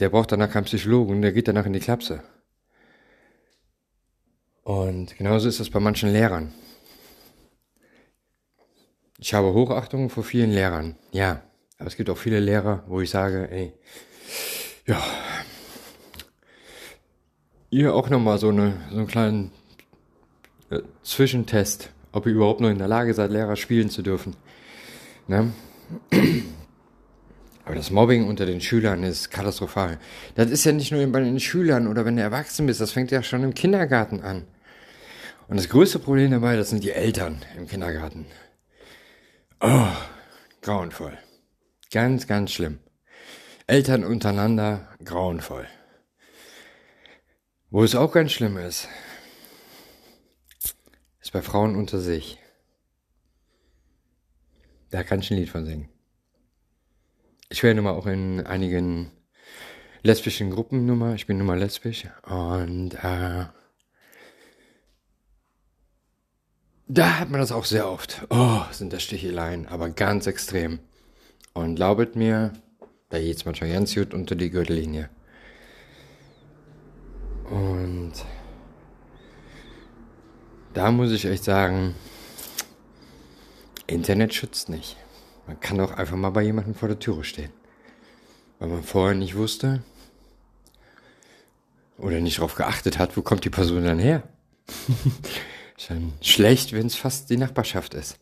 der 0.01 0.11
braucht 0.11 0.33
danach 0.33 0.51
keinen 0.51 0.65
Psychologen, 0.65 1.23
der 1.23 1.33
geht 1.33 1.49
danach 1.49 1.67
in 1.67 1.73
die 1.73 1.81
Klapse. 1.81 2.23
Und 4.65 5.17
genauso 5.17 5.49
ist 5.49 5.61
das 5.61 5.71
bei 5.71 5.81
manchen 5.81 6.13
Lehrern. 6.13 6.53
Ich 9.29 9.35
habe 9.35 9.53
Hochachtung 9.53 10.09
vor 10.09 10.25
vielen 10.25 10.53
Lehrern, 10.53 10.97
ja. 11.13 11.43
Aber 11.77 11.87
es 11.87 11.99
gibt 11.99 12.09
auch 12.09 12.17
viele 12.17 12.41
Lehrer, 12.41 12.83
wo 12.87 13.03
ich 13.03 13.11
sage, 13.11 13.51
ey, 13.51 13.75
Ja. 14.87 15.03
Ihr 17.69 17.95
auch 17.95 18.09
nochmal 18.09 18.39
so, 18.39 18.49
eine, 18.49 18.81
so 18.91 18.97
einen 18.97 19.07
kleinen 19.07 19.51
äh, 20.71 20.79
Zwischentest, 21.03 21.91
ob 22.13 22.25
ihr 22.25 22.33
überhaupt 22.33 22.63
noch 22.63 22.71
in 22.71 22.79
der 22.79 22.89
Lage 22.89 23.13
seid, 23.13 23.31
Lehrer 23.31 23.57
spielen 23.57 23.91
zu 23.91 24.01
dürfen. 24.01 24.35
Ne? 25.27 25.53
Aber 27.67 27.75
das 27.75 27.91
Mobbing 27.91 28.27
unter 28.27 28.47
den 28.47 28.63
Schülern 28.63 29.03
ist 29.03 29.31
katastrophal. 29.31 29.99
Das 30.37 30.51
ist 30.51 30.65
ja 30.65 30.73
nicht 30.73 30.91
nur 30.91 31.07
bei 31.09 31.21
den 31.21 31.39
Schülern 31.39 31.87
oder 31.87 32.07
wenn 32.07 32.17
du 32.17 32.23
erwachsen 32.23 32.65
bist, 32.65 32.81
das 32.81 32.93
fängt 32.93 33.11
ja 33.11 33.23
schon 33.23 33.45
im 33.45 33.53
Kindergarten 33.53 34.23
an. 34.23 34.45
Und 35.49 35.59
das 35.59 35.69
größte 35.69 35.99
Problem 35.99 36.31
dabei, 36.31 36.57
das 36.57 36.71
sind 36.71 36.83
die 36.83 36.93
Eltern 36.93 37.43
im 37.59 37.69
Kindergarten. 37.69 38.25
Oh, 39.61 39.93
grauenvoll. 40.63 41.19
Ganz, 41.91 42.29
ganz 42.29 42.53
schlimm. 42.53 42.79
Eltern 43.67 44.05
untereinander, 44.05 44.89
grauenvoll. 45.05 45.67
Wo 47.71 47.83
es 47.83 47.97
auch 47.97 48.13
ganz 48.13 48.33
schlimm 48.33 48.57
ist, 48.57 48.89
ist 51.21 51.33
bei 51.33 51.43
Frauen 51.43 51.75
unter 51.75 51.99
sich. 51.99 52.39
Da 54.91 55.03
kann 55.03 55.21
ich 55.21 55.31
ein 55.31 55.39
Lied 55.39 55.51
von 55.51 55.67
singen. 55.67 55.89
Ich 57.49 57.63
wäre 57.63 57.75
nun 57.75 57.85
mal 57.85 57.93
auch 57.93 58.07
in 58.07 58.47
einigen 58.47 59.11
lesbischen 60.03 60.51
Gruppen 60.51 60.87
Nummer. 60.87 61.15
Ich 61.15 61.27
bin 61.27 61.39
nun 61.39 61.47
mal 61.47 61.59
lesbisch 61.59 62.07
und 62.23 62.95
äh, 63.03 63.47
da 66.89 67.19
hat 67.19 67.31
man 67.31 67.41
das 67.41 67.53
auch 67.53 67.67
sehr 67.67 67.89
oft. 67.89 68.27
Oh, 68.31 68.63
sind 68.73 68.93
das 68.93 69.03
Sticheleien, 69.03 69.67
aber 69.69 69.91
ganz 69.91 70.27
extrem. 70.27 70.81
Und 71.53 71.77
glaubet 71.77 72.17
mir, 72.17 72.53
da 73.11 73.19
geht's 73.19 73.45
manchmal 73.45 73.71
ganz 73.71 73.95
gut 73.95 74.15
unter 74.15 74.35
die 74.35 74.51
Gürtellinie. 74.51 75.11
Und 77.51 78.13
da 80.73 80.91
muss 80.91 81.13
ich 81.13 81.27
echt 81.27 81.45
sagen, 81.45 81.95
Internet 83.87 84.35
schützt 84.35 84.69
nicht. 84.69 84.97
Man 85.47 85.61
kann 85.61 85.81
auch 85.81 85.93
einfach 85.93 86.17
mal 86.17 86.31
bei 86.31 86.43
jemandem 86.43 86.75
vor 86.75 86.89
der 86.89 86.99
Türe 86.99 87.25
stehen. 87.25 87.53
Weil 88.59 88.69
man 88.69 88.83
vorher 88.83 89.15
nicht 89.15 89.37
wusste 89.37 89.83
oder 91.99 92.21
nicht 92.21 92.39
darauf 92.39 92.55
geachtet 92.55 92.99
hat, 92.99 93.17
wo 93.17 93.23
kommt 93.23 93.45
die 93.45 93.51
Person 93.51 93.85
dann 93.85 93.99
her. 93.99 94.23
dann 95.87 96.13
schlecht, 96.21 96.73
wenn 96.73 96.87
es 96.87 96.97
fast 96.97 97.31
die 97.31 97.37
Nachbarschaft 97.37 97.95
ist. 97.95 98.19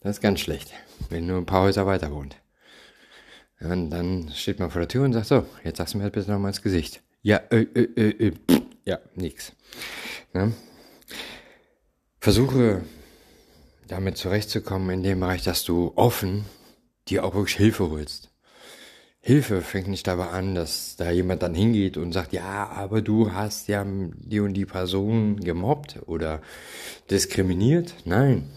Das 0.00 0.16
ist 0.16 0.22
ganz 0.22 0.40
schlecht, 0.40 0.72
wenn 1.08 1.26
nur 1.26 1.38
ein 1.38 1.46
paar 1.46 1.62
Häuser 1.62 1.86
weiter 1.86 2.10
wohnt. 2.12 2.36
Und 3.60 3.90
dann 3.90 4.30
steht 4.34 4.58
man 4.58 4.70
vor 4.70 4.80
der 4.80 4.88
Tür 4.88 5.04
und 5.04 5.12
sagt 5.12 5.26
so, 5.26 5.46
jetzt 5.62 5.76
sagst 5.76 5.94
du 5.94 5.98
mir 5.98 6.04
halt 6.04 6.14
bitte 6.14 6.30
nochmal 6.30 6.50
ins 6.50 6.62
Gesicht. 6.62 7.02
Ja, 7.22 7.36
äh, 7.50 7.66
äh, 7.74 7.82
äh, 7.96 8.28
äh, 8.28 8.32
ja, 8.86 8.98
nix. 9.14 9.52
Ne? 10.32 10.54
Versuche 12.18 12.82
damit 13.88 14.16
zurechtzukommen 14.16 14.90
in 14.90 15.02
dem 15.02 15.20
Bereich, 15.20 15.42
dass 15.42 15.64
du 15.64 15.92
offen 15.96 16.46
dir 17.08 17.24
auch 17.24 17.34
wirklich 17.34 17.56
Hilfe 17.56 17.90
holst. 17.90 18.30
Hilfe 19.22 19.60
fängt 19.60 19.88
nicht 19.88 20.06
dabei 20.06 20.28
an, 20.28 20.54
dass 20.54 20.96
da 20.96 21.10
jemand 21.10 21.42
dann 21.42 21.54
hingeht 21.54 21.98
und 21.98 22.12
sagt, 22.12 22.32
ja, 22.32 22.68
aber 22.68 23.02
du 23.02 23.32
hast 23.32 23.68
ja 23.68 23.84
die 23.86 24.40
und 24.40 24.54
die 24.54 24.64
Person 24.64 25.38
gemobbt 25.40 26.00
oder 26.06 26.40
diskriminiert. 27.10 27.94
Nein. 28.06 28.48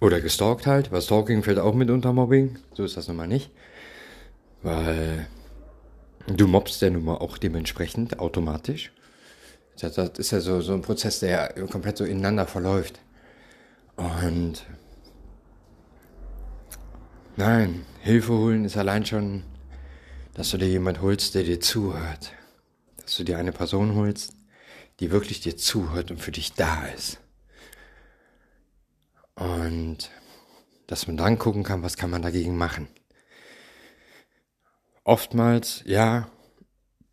Oder 0.00 0.20
gestalkt 0.20 0.66
halt, 0.68 0.92
weil 0.92 1.02
Stalking 1.02 1.42
fällt 1.42 1.58
auch 1.58 1.74
mit 1.74 1.90
unter 1.90 2.12
Mobbing. 2.12 2.58
So 2.74 2.84
ist 2.84 2.96
das 2.96 3.08
nun 3.08 3.16
mal 3.16 3.26
nicht. 3.26 3.50
Weil 4.62 5.26
du 6.28 6.46
mobbst 6.46 6.80
ja 6.80 6.90
nun 6.90 7.04
mal 7.04 7.16
auch 7.16 7.38
dementsprechend 7.38 8.20
automatisch. 8.20 8.92
Das 9.80 9.98
ist 10.18 10.30
ja 10.30 10.40
so, 10.40 10.60
so 10.60 10.74
ein 10.74 10.82
Prozess, 10.82 11.18
der 11.18 11.48
komplett 11.70 11.96
so 11.96 12.04
ineinander 12.04 12.46
verläuft. 12.46 13.00
Und 13.96 14.64
nein, 17.36 17.84
Hilfe 18.02 18.32
holen 18.32 18.64
ist 18.64 18.76
allein 18.76 19.06
schon, 19.06 19.44
dass 20.34 20.50
du 20.50 20.58
dir 20.58 20.66
jemand 20.66 21.00
holst, 21.00 21.36
der 21.36 21.44
dir 21.44 21.60
zuhört. 21.60 22.32
Dass 22.96 23.16
du 23.16 23.22
dir 23.22 23.38
eine 23.38 23.52
Person 23.52 23.94
holst, 23.94 24.34
die 24.98 25.12
wirklich 25.12 25.40
dir 25.40 25.56
zuhört 25.56 26.10
und 26.10 26.18
für 26.18 26.32
dich 26.32 26.52
da 26.54 26.84
ist. 26.86 27.20
Und 29.36 30.10
dass 30.88 31.06
man 31.06 31.16
dann 31.16 31.38
gucken 31.38 31.62
kann, 31.62 31.84
was 31.84 31.96
kann 31.96 32.10
man 32.10 32.22
dagegen 32.22 32.56
machen. 32.56 32.88
Oftmals, 35.04 35.84
ja, 35.86 36.28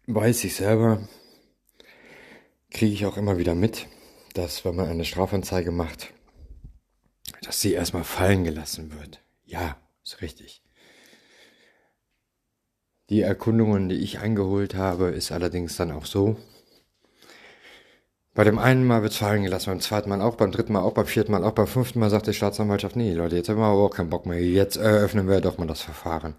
weiß 0.08 0.44
ich 0.44 0.56
selber, 0.56 1.08
kriege 2.72 2.94
ich 2.94 3.06
auch 3.06 3.18
immer 3.18 3.38
wieder 3.38 3.54
mit, 3.54 3.86
dass 4.34 4.66
wenn 4.66 4.76
man 4.76 4.90
eine 4.90 5.06
Strafanzeige 5.06 5.70
macht, 5.72 6.12
dass 7.44 7.62
sie 7.62 7.74
erstmal 7.74 8.04
fallen 8.04 8.44
gelassen 8.44 8.92
wird. 9.00 9.22
Ja, 9.46 9.78
ist 10.04 10.22
richtig. 10.22 10.64
Die 13.10 13.22
Erkundungen, 13.22 13.90
die 13.90 13.96
ich 13.96 14.20
eingeholt 14.20 14.76
habe, 14.76 15.08
ist 15.08 15.32
allerdings 15.32 15.76
dann 15.78 15.92
auch 15.92 16.06
so. 16.06 16.38
Bei 18.36 18.44
dem 18.44 18.60
einen 18.60 18.86
Mal 18.86 19.10
fallen 19.10 19.44
gelassen, 19.44 19.72
beim 19.72 19.80
zweiten 19.82 20.10
Mal 20.10 20.22
auch, 20.22 20.36
beim 20.36 20.52
dritten 20.52 20.74
Mal 20.74 20.82
auch, 20.82 20.94
beim 20.94 21.08
vierten 21.08 21.32
Mal 21.32 21.44
auch, 21.44 21.52
beim 21.52 21.68
fünften 21.68 22.00
Mal 22.00 22.10
sagt 22.10 22.28
die 22.28 22.34
Staatsanwaltschaft, 22.34 22.96
nee, 22.96 23.14
Leute, 23.14 23.36
jetzt 23.36 23.50
haben 23.50 23.58
wir 23.58 23.66
aber 23.66 23.82
auch 23.82 23.90
keinen 23.90 24.10
Bock 24.10 24.26
mehr. 24.26 24.40
Jetzt 24.40 24.78
eröffnen 24.78 25.28
wir 25.28 25.42
doch 25.42 25.58
mal 25.58 25.68
das 25.68 25.82
Verfahren. 25.82 26.36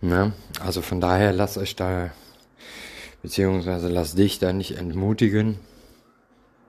Ne? 0.00 0.32
Also 0.64 0.80
von 0.80 1.00
daher 1.00 1.32
lasst 1.32 1.58
euch 1.58 1.76
da 1.76 2.10
beziehungsweise 3.22 3.88
lass 3.88 4.14
dich 4.14 4.38
da 4.38 4.52
nicht 4.52 4.78
entmutigen, 4.78 5.58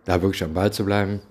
da 0.03 0.21
wirklich 0.21 0.43
am 0.43 0.53
Ball 0.53 0.73
zu 0.73 0.83
bleiben. 0.83 1.21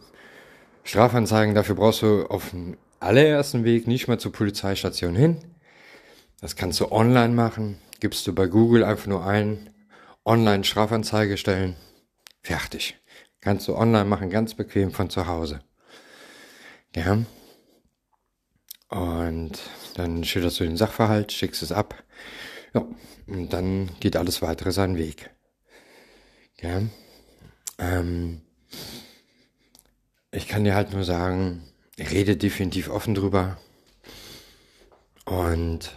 Strafanzeigen, 0.83 1.55
dafür 1.55 1.75
brauchst 1.75 2.03
du 2.03 2.25
auf 2.27 2.51
dem 2.51 2.77
allerersten 3.01 3.65
Weg 3.65 3.87
nicht 3.87 4.09
mal 4.09 4.19
zur 4.19 4.33
Polizeistation 4.33 5.15
hin. 5.15 5.37
Das 6.41 6.57
kannst 6.57 6.81
du 6.81 6.91
online 6.91 7.35
machen. 7.35 7.79
Gibst 8.01 8.27
du 8.27 8.35
bei 8.35 8.47
Google 8.47 8.83
einfach 8.85 9.07
nur 9.07 9.27
ein, 9.27 9.71
online 10.25 10.65
Strafanzeige 10.65 11.37
stellen. 11.37 11.77
Fertig. 12.43 12.99
Kannst 13.41 13.69
du 13.69 13.77
online 13.77 14.07
machen, 14.07 14.31
ganz 14.31 14.55
bequem 14.55 14.91
von 14.91 15.11
zu 15.11 15.27
Hause. 15.27 15.61
Ja. 16.95 17.19
Und 18.89 19.61
dann 19.95 20.25
schilderst 20.25 20.61
du 20.61 20.65
den 20.65 20.77
Sachverhalt, 20.77 21.33
schickst 21.33 21.63
es 21.63 21.73
ab. 21.73 22.03
Ja, 22.75 22.87
und 23.27 23.53
dann 23.53 23.91
geht 24.01 24.17
alles 24.17 24.43
weitere 24.43 24.73
seinen 24.73 24.97
Weg. 24.97 25.31
Ja. 26.61 26.83
Ähm, 27.79 28.43
ich 30.33 30.49
kann 30.49 30.65
dir 30.65 30.75
halt 30.75 30.93
nur 30.93 31.05
sagen, 31.05 31.63
rede 31.99 32.37
definitiv 32.37 32.89
offen 32.89 33.15
drüber. 33.15 33.59
Und 35.25 35.93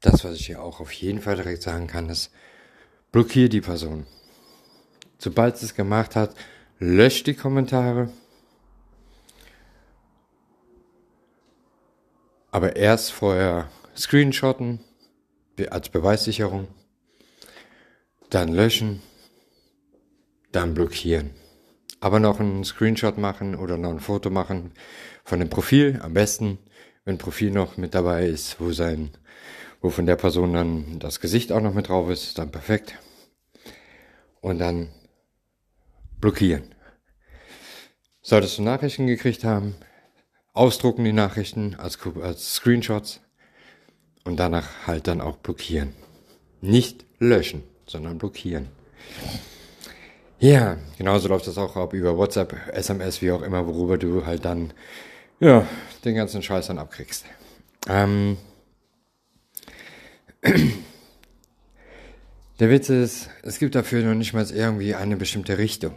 das, 0.00 0.24
was 0.24 0.36
ich 0.36 0.46
dir 0.46 0.62
auch 0.62 0.80
auf 0.80 0.92
jeden 0.92 1.20
Fall 1.20 1.36
direkt 1.36 1.62
sagen 1.62 1.86
kann, 1.86 2.08
ist, 2.08 2.30
blockier 3.12 3.48
die 3.48 3.60
Person. 3.60 4.06
Sobald 5.18 5.56
sie 5.56 5.66
es 5.66 5.74
gemacht 5.74 6.14
hat, 6.14 6.34
lösch 6.78 7.24
die 7.24 7.34
Kommentare. 7.34 8.10
Aber 12.50 12.76
erst 12.76 13.12
vorher 13.12 13.68
screenshotten, 13.96 14.80
als 15.70 15.88
Beweissicherung, 15.88 16.68
dann 18.30 18.48
löschen, 18.48 19.02
dann 20.52 20.74
blockieren. 20.74 21.30
Aber 22.00 22.20
noch 22.20 22.38
einen 22.38 22.62
Screenshot 22.64 23.18
machen 23.18 23.56
oder 23.56 23.76
noch 23.76 23.90
ein 23.90 24.00
Foto 24.00 24.30
machen 24.30 24.72
von 25.24 25.40
dem 25.40 25.50
Profil. 25.50 25.98
Am 26.00 26.14
besten, 26.14 26.58
wenn 27.04 27.18
Profil 27.18 27.50
noch 27.50 27.76
mit 27.76 27.94
dabei 27.94 28.26
ist, 28.26 28.60
wo 28.60 28.70
sein, 28.70 29.10
wo 29.80 29.90
von 29.90 30.06
der 30.06 30.16
Person 30.16 30.52
dann 30.52 30.98
das 30.98 31.20
Gesicht 31.20 31.52
auch 31.52 31.60
noch 31.60 31.74
mit 31.74 31.88
drauf 31.88 32.08
ist, 32.10 32.38
dann 32.38 32.50
perfekt. 32.50 32.98
Und 34.40 34.58
dann 34.58 34.88
blockieren. 36.20 36.74
Solltest 38.22 38.58
du 38.58 38.62
Nachrichten 38.62 39.06
gekriegt 39.06 39.44
haben, 39.44 39.76
ausdrucken 40.52 41.04
die 41.04 41.12
Nachrichten 41.12 41.76
als, 41.76 41.98
als 42.20 42.54
Screenshots 42.54 43.20
und 44.24 44.36
danach 44.36 44.86
halt 44.86 45.06
dann 45.06 45.20
auch 45.20 45.36
blockieren. 45.36 45.94
Nicht 46.60 47.06
löschen, 47.18 47.62
sondern 47.86 48.18
blockieren. 48.18 48.68
Ja, 50.40 50.76
genauso 50.96 51.28
läuft 51.28 51.46
das 51.46 51.58
auch 51.58 51.76
ab 51.76 51.94
über 51.94 52.16
WhatsApp, 52.16 52.54
SMS, 52.72 53.22
wie 53.22 53.32
auch 53.32 53.42
immer, 53.42 53.66
worüber 53.66 53.98
du 53.98 54.24
halt 54.24 54.44
dann, 54.44 54.72
ja, 55.40 55.66
den 56.04 56.14
ganzen 56.14 56.42
Scheiß 56.42 56.68
dann 56.68 56.78
abkriegst. 56.78 57.24
Ähm, 57.88 58.36
der 62.60 62.70
Witz 62.70 62.88
ist, 62.88 63.30
es 63.42 63.58
gibt 63.58 63.74
dafür 63.74 64.04
noch 64.04 64.14
nicht 64.14 64.32
mal 64.32 64.46
irgendwie 64.50 64.94
eine 64.94 65.16
bestimmte 65.16 65.58
Richtung. 65.58 65.94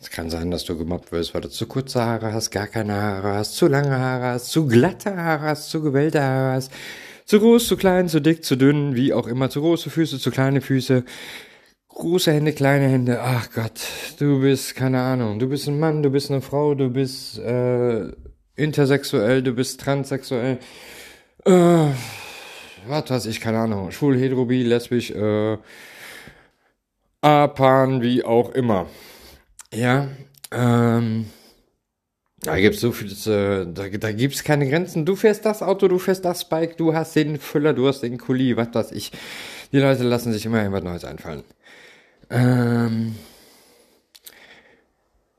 Es 0.00 0.08
kann 0.08 0.30
sein, 0.30 0.50
dass 0.50 0.64
du 0.64 0.78
gemobbt 0.78 1.12
wirst, 1.12 1.34
weil 1.34 1.42
du 1.42 1.50
zu 1.50 1.66
kurze 1.66 2.02
Haare 2.02 2.32
hast, 2.32 2.50
gar 2.50 2.66
keine 2.66 2.94
Haare 2.94 3.34
hast, 3.34 3.56
zu 3.56 3.66
lange 3.66 3.98
Haare 3.98 4.32
hast, 4.32 4.50
zu 4.50 4.66
glatte 4.66 5.14
Haare 5.14 5.42
hast, 5.42 5.68
zu 5.68 5.82
gewellte 5.82 6.22
Haare 6.22 6.54
hast, 6.54 6.72
zu 7.26 7.38
groß, 7.38 7.68
zu 7.68 7.76
klein, 7.76 8.08
zu 8.08 8.20
dick, 8.20 8.42
zu 8.42 8.56
dünn, 8.56 8.94
wie 8.94 9.12
auch 9.12 9.26
immer, 9.26 9.50
zu 9.50 9.60
große 9.60 9.90
Füße, 9.90 10.18
zu 10.18 10.30
kleine 10.30 10.62
Füße, 10.62 11.04
große 11.88 12.32
Hände, 12.32 12.54
kleine 12.54 12.88
Hände. 12.88 13.20
Ach 13.20 13.50
Gott, 13.54 13.78
du 14.18 14.40
bist, 14.40 14.74
keine 14.74 15.02
Ahnung, 15.02 15.38
du 15.38 15.48
bist 15.50 15.68
ein 15.68 15.78
Mann, 15.78 16.02
du 16.02 16.08
bist 16.08 16.30
eine 16.30 16.40
Frau, 16.40 16.74
du 16.74 16.88
bist 16.88 17.38
äh, 17.38 18.10
intersexuell, 18.56 19.42
du 19.42 19.52
bist 19.52 19.80
transsexuell. 19.80 20.58
Äh, 21.44 21.92
was 22.86 23.10
weiß 23.10 23.26
ich, 23.26 23.40
keine 23.40 23.58
Ahnung, 23.58 23.90
schwul, 23.90 24.18
hetero, 24.18 24.44
bi, 24.44 24.62
lesbisch, 24.62 25.10
äh, 25.10 25.58
Apan, 27.22 28.02
wie 28.02 28.24
auch 28.24 28.50
immer. 28.50 28.86
Ja, 29.72 30.08
ähm, 30.50 31.26
da 32.42 32.58
gibt's 32.58 32.80
so 32.80 32.92
viel, 32.92 33.10
äh, 33.10 33.66
da, 33.72 33.88
da 33.88 34.12
gibt's 34.12 34.42
keine 34.42 34.68
Grenzen. 34.68 35.04
Du 35.04 35.14
fährst 35.14 35.44
das 35.44 35.62
Auto, 35.62 35.88
du 35.88 35.98
fährst 35.98 36.24
das 36.24 36.48
Bike, 36.48 36.76
du 36.78 36.94
hast 36.94 37.14
den 37.14 37.38
Füller, 37.38 37.74
du 37.74 37.86
hast 37.86 38.00
den 38.00 38.18
Kuli, 38.18 38.56
was 38.56 38.68
weiß 38.72 38.92
ich. 38.92 39.12
Die 39.72 39.78
Leute 39.78 40.04
lassen 40.04 40.32
sich 40.32 40.46
immer 40.46 40.58
irgendwas 40.58 40.82
Neues 40.82 41.04
einfallen. 41.04 41.44
Ähm, 42.30 43.14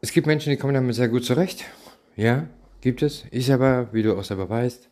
es 0.02 0.12
gibt 0.12 0.28
Menschen, 0.28 0.52
die 0.52 0.58
kommen 0.58 0.74
damit 0.74 0.96
sehr 0.96 1.10
gut 1.10 1.26
zurecht. 1.26 1.66
Ja, 2.16 2.48
gibt 2.82 3.02
es. 3.02 3.26
Ich 3.32 3.52
aber, 3.52 3.90
wie 3.92 4.04
du 4.04 4.18
auch 4.18 4.24
selber 4.24 4.50
weißt, 4.50 4.90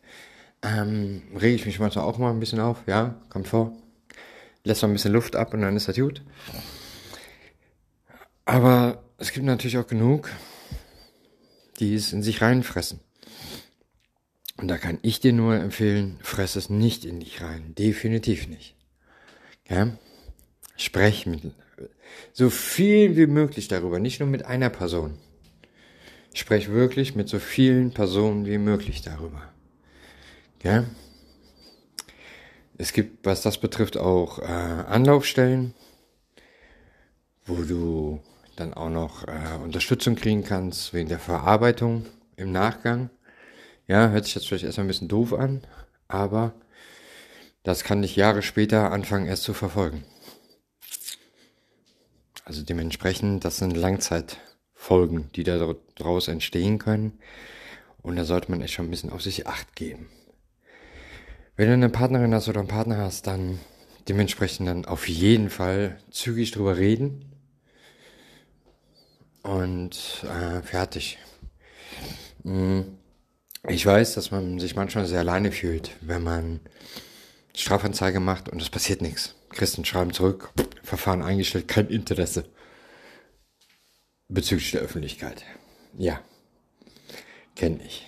ähm, 0.62 1.22
rege 1.34 1.54
ich 1.54 1.66
mich 1.66 1.78
manchmal 1.78 2.04
auch 2.04 2.18
mal 2.18 2.30
ein 2.30 2.40
bisschen 2.40 2.60
auf. 2.60 2.78
Ja, 2.86 3.20
kommt 3.28 3.48
vor. 3.48 3.72
Lässt 4.64 4.82
mal 4.82 4.88
ein 4.88 4.92
bisschen 4.92 5.12
Luft 5.12 5.36
ab 5.36 5.54
und 5.54 5.62
dann 5.62 5.76
ist 5.76 5.88
das 5.88 5.96
gut. 5.96 6.22
Aber 8.44 9.02
es 9.16 9.32
gibt 9.32 9.46
natürlich 9.46 9.78
auch 9.78 9.86
genug, 9.86 10.30
die 11.78 11.94
es 11.94 12.12
in 12.12 12.22
sich 12.22 12.42
reinfressen. 12.42 13.00
Und 14.56 14.68
da 14.68 14.76
kann 14.76 14.98
ich 15.00 15.20
dir 15.20 15.32
nur 15.32 15.54
empfehlen, 15.54 16.18
fress 16.20 16.56
es 16.56 16.68
nicht 16.68 17.06
in 17.06 17.20
dich 17.20 17.40
rein. 17.40 17.74
Definitiv 17.74 18.48
nicht. 18.48 18.76
Ja? 19.68 19.96
Sprech 20.76 21.24
mit 21.24 21.52
so 22.32 22.50
viel 22.50 23.16
wie 23.16 23.26
möglich 23.26 23.68
darüber, 23.68 23.98
nicht 23.98 24.20
nur 24.20 24.28
mit 24.28 24.44
einer 24.44 24.68
Person. 24.68 25.16
Sprech 26.34 26.68
wirklich 26.68 27.14
mit 27.14 27.28
so 27.28 27.38
vielen 27.38 27.92
Personen 27.92 28.44
wie 28.44 28.58
möglich 28.58 29.00
darüber. 29.00 29.50
Ja? 30.62 30.84
Es 32.78 32.92
gibt, 32.92 33.26
was 33.26 33.42
das 33.42 33.58
betrifft, 33.58 33.96
auch 33.96 34.38
äh, 34.38 34.44
Anlaufstellen, 34.44 35.74
wo 37.44 37.56
du 37.62 38.20
dann 38.56 38.74
auch 38.74 38.90
noch 38.90 39.26
äh, 39.26 39.58
Unterstützung 39.62 40.16
kriegen 40.16 40.44
kannst 40.44 40.94
wegen 40.94 41.08
der 41.08 41.18
Verarbeitung 41.18 42.06
im 42.36 42.52
Nachgang. 42.52 43.10
Ja, 43.86 44.08
hört 44.08 44.24
sich 44.24 44.34
jetzt 44.34 44.48
vielleicht 44.48 44.64
erstmal 44.64 44.84
ein 44.84 44.88
bisschen 44.88 45.08
doof 45.08 45.32
an, 45.32 45.62
aber 46.08 46.54
das 47.62 47.84
kann 47.84 48.02
dich 48.02 48.16
Jahre 48.16 48.42
später 48.42 48.92
anfangen 48.92 49.26
erst 49.26 49.42
zu 49.42 49.52
verfolgen. 49.52 50.04
Also 52.44 52.62
dementsprechend, 52.62 53.44
das 53.44 53.58
sind 53.58 53.76
Langzeitfolgen, 53.76 55.30
die 55.34 55.44
daraus 55.44 56.28
entstehen 56.28 56.78
können. 56.78 57.18
Und 58.02 58.16
da 58.16 58.24
sollte 58.24 58.50
man 58.50 58.62
echt 58.62 58.74
schon 58.74 58.86
ein 58.86 58.90
bisschen 58.90 59.12
auf 59.12 59.22
sich 59.22 59.46
acht 59.46 59.76
geben. 59.76 60.08
Wenn 61.60 61.68
du 61.68 61.74
eine 61.74 61.90
Partnerin 61.90 62.32
hast 62.32 62.48
oder 62.48 62.60
einen 62.60 62.68
Partner 62.68 62.96
hast, 62.96 63.26
dann 63.26 63.60
dementsprechend 64.08 64.66
dann 64.66 64.86
auf 64.86 65.06
jeden 65.06 65.50
Fall 65.50 65.98
zügig 66.10 66.52
drüber 66.52 66.78
reden 66.78 67.34
und 69.42 70.24
äh, 70.24 70.62
fertig. 70.62 71.18
Mm. 72.44 72.80
Ich 73.68 73.84
weiß, 73.84 74.14
dass 74.14 74.30
man 74.30 74.58
sich 74.58 74.74
manchmal 74.74 75.04
sehr 75.04 75.18
alleine 75.18 75.52
fühlt, 75.52 75.90
wenn 76.00 76.22
man 76.22 76.60
Strafanzeige 77.54 78.20
macht 78.20 78.48
und 78.48 78.62
es 78.62 78.70
passiert 78.70 79.02
nichts. 79.02 79.34
Christen 79.50 79.84
schreiben 79.84 80.14
zurück, 80.14 80.54
Verfahren 80.82 81.20
eingestellt, 81.20 81.68
kein 81.68 81.88
Interesse 81.88 82.46
bezüglich 84.28 84.70
der 84.70 84.80
Öffentlichkeit. 84.80 85.44
Ja, 85.98 86.22
kenne 87.54 87.80
ich. 87.84 88.06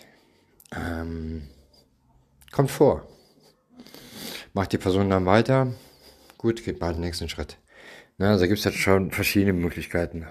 Ähm, 0.74 1.50
kommt 2.50 2.70
vor. 2.70 3.06
Macht 4.52 4.72
die 4.72 4.78
Person 4.78 5.10
dann 5.10 5.26
weiter, 5.26 5.72
gut, 6.38 6.64
geht 6.64 6.78
bald 6.78 6.96
den 6.96 7.02
nächsten 7.02 7.28
Schritt. 7.28 7.56
Na, 8.18 8.30
also 8.30 8.46
gibt 8.46 8.58
es 8.58 8.64
jetzt 8.64 8.78
schon 8.78 9.10
verschiedene 9.10 9.52
Möglichkeiten 9.52 10.26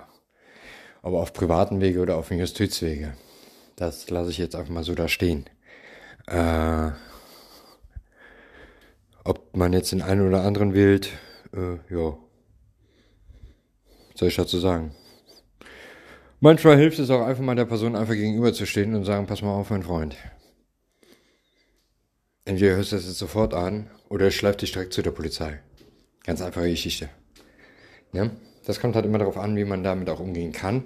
ob 1.01 1.15
auf 1.15 1.33
privaten 1.33 1.81
Wege 1.81 1.99
oder 1.99 2.17
auf 2.17 2.27
den 2.29 2.39
Justizwege. 2.39 3.13
Das 3.75 4.09
lasse 4.09 4.29
ich 4.29 4.37
jetzt 4.37 4.55
einfach 4.55 4.71
mal 4.71 4.83
so 4.83 4.93
da 4.93 5.07
stehen. 5.07 5.45
Äh, 6.27 6.91
ob 9.23 9.55
man 9.55 9.73
jetzt 9.73 9.91
den 9.91 10.01
einen 10.01 10.27
oder 10.27 10.43
anderen 10.43 10.73
wählt, 10.73 11.09
äh, 11.53 11.77
ja, 11.93 12.17
soll 14.15 14.27
ich 14.27 14.35
dazu 14.35 14.59
sagen. 14.59 14.93
Manchmal 16.39 16.77
hilft 16.77 16.99
es 16.99 17.09
auch 17.09 17.21
einfach 17.21 17.43
mal 17.43 17.55
der 17.55 17.65
Person 17.65 17.95
einfach 17.95 18.13
gegenüberzustehen 18.13 18.95
und 18.95 19.05
sagen, 19.05 19.27
pass 19.27 19.41
mal 19.41 19.53
auf, 19.53 19.69
mein 19.69 19.83
Freund. 19.83 20.15
Entweder 22.45 22.75
hörst 22.75 22.91
du 22.91 22.95
das 22.95 23.05
jetzt 23.05 23.19
sofort 23.19 23.53
an 23.53 23.89
oder 24.11 24.29
schleift 24.29 24.61
dich 24.61 24.73
direkt 24.73 24.91
zu 24.91 25.01
der 25.01 25.11
Polizei. 25.11 25.61
Ganz 26.25 26.41
einfache 26.41 26.69
Geschichte. 26.69 27.09
Ja? 28.11 28.29
Das 28.65 28.81
kommt 28.81 28.95
halt 28.95 29.05
immer 29.05 29.19
darauf 29.19 29.37
an, 29.37 29.55
wie 29.55 29.63
man 29.63 29.85
damit 29.85 30.09
auch 30.09 30.19
umgehen 30.19 30.51
kann. 30.51 30.83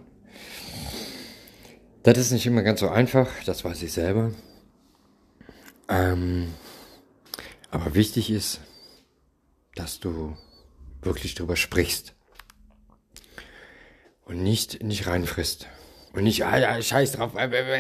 Das 2.04 2.20
ist 2.20 2.32
nicht 2.32 2.46
immer 2.46 2.62
ganz 2.62 2.82
so 2.82 2.88
einfach, 2.88 3.28
das 3.46 3.66
weiß 3.66 3.82
ich 3.82 3.92
selber. 3.92 4.32
Ähm, 5.90 6.54
aber 7.72 7.96
wichtig 7.96 8.30
ist, 8.30 8.62
dass 9.74 10.00
du 10.00 10.38
wirklich 11.02 11.34
drüber 11.34 11.56
sprichst. 11.56 12.14
Und 14.26 14.44
nicht, 14.44 14.84
nicht 14.84 15.08
reinfrisst. 15.08 15.68
Und 16.14 16.26
nicht, 16.26 16.46
ah 16.46 16.60
ja, 16.60 16.80
scheiß 16.80 17.14
drauf, 17.14 17.32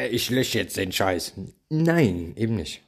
ich 0.10 0.32
lösche 0.32 0.58
jetzt 0.58 0.76
den 0.76 0.92
Scheiß. 0.92 1.34
Nein, 1.70 2.34
eben 2.36 2.56
nicht. 2.56 2.85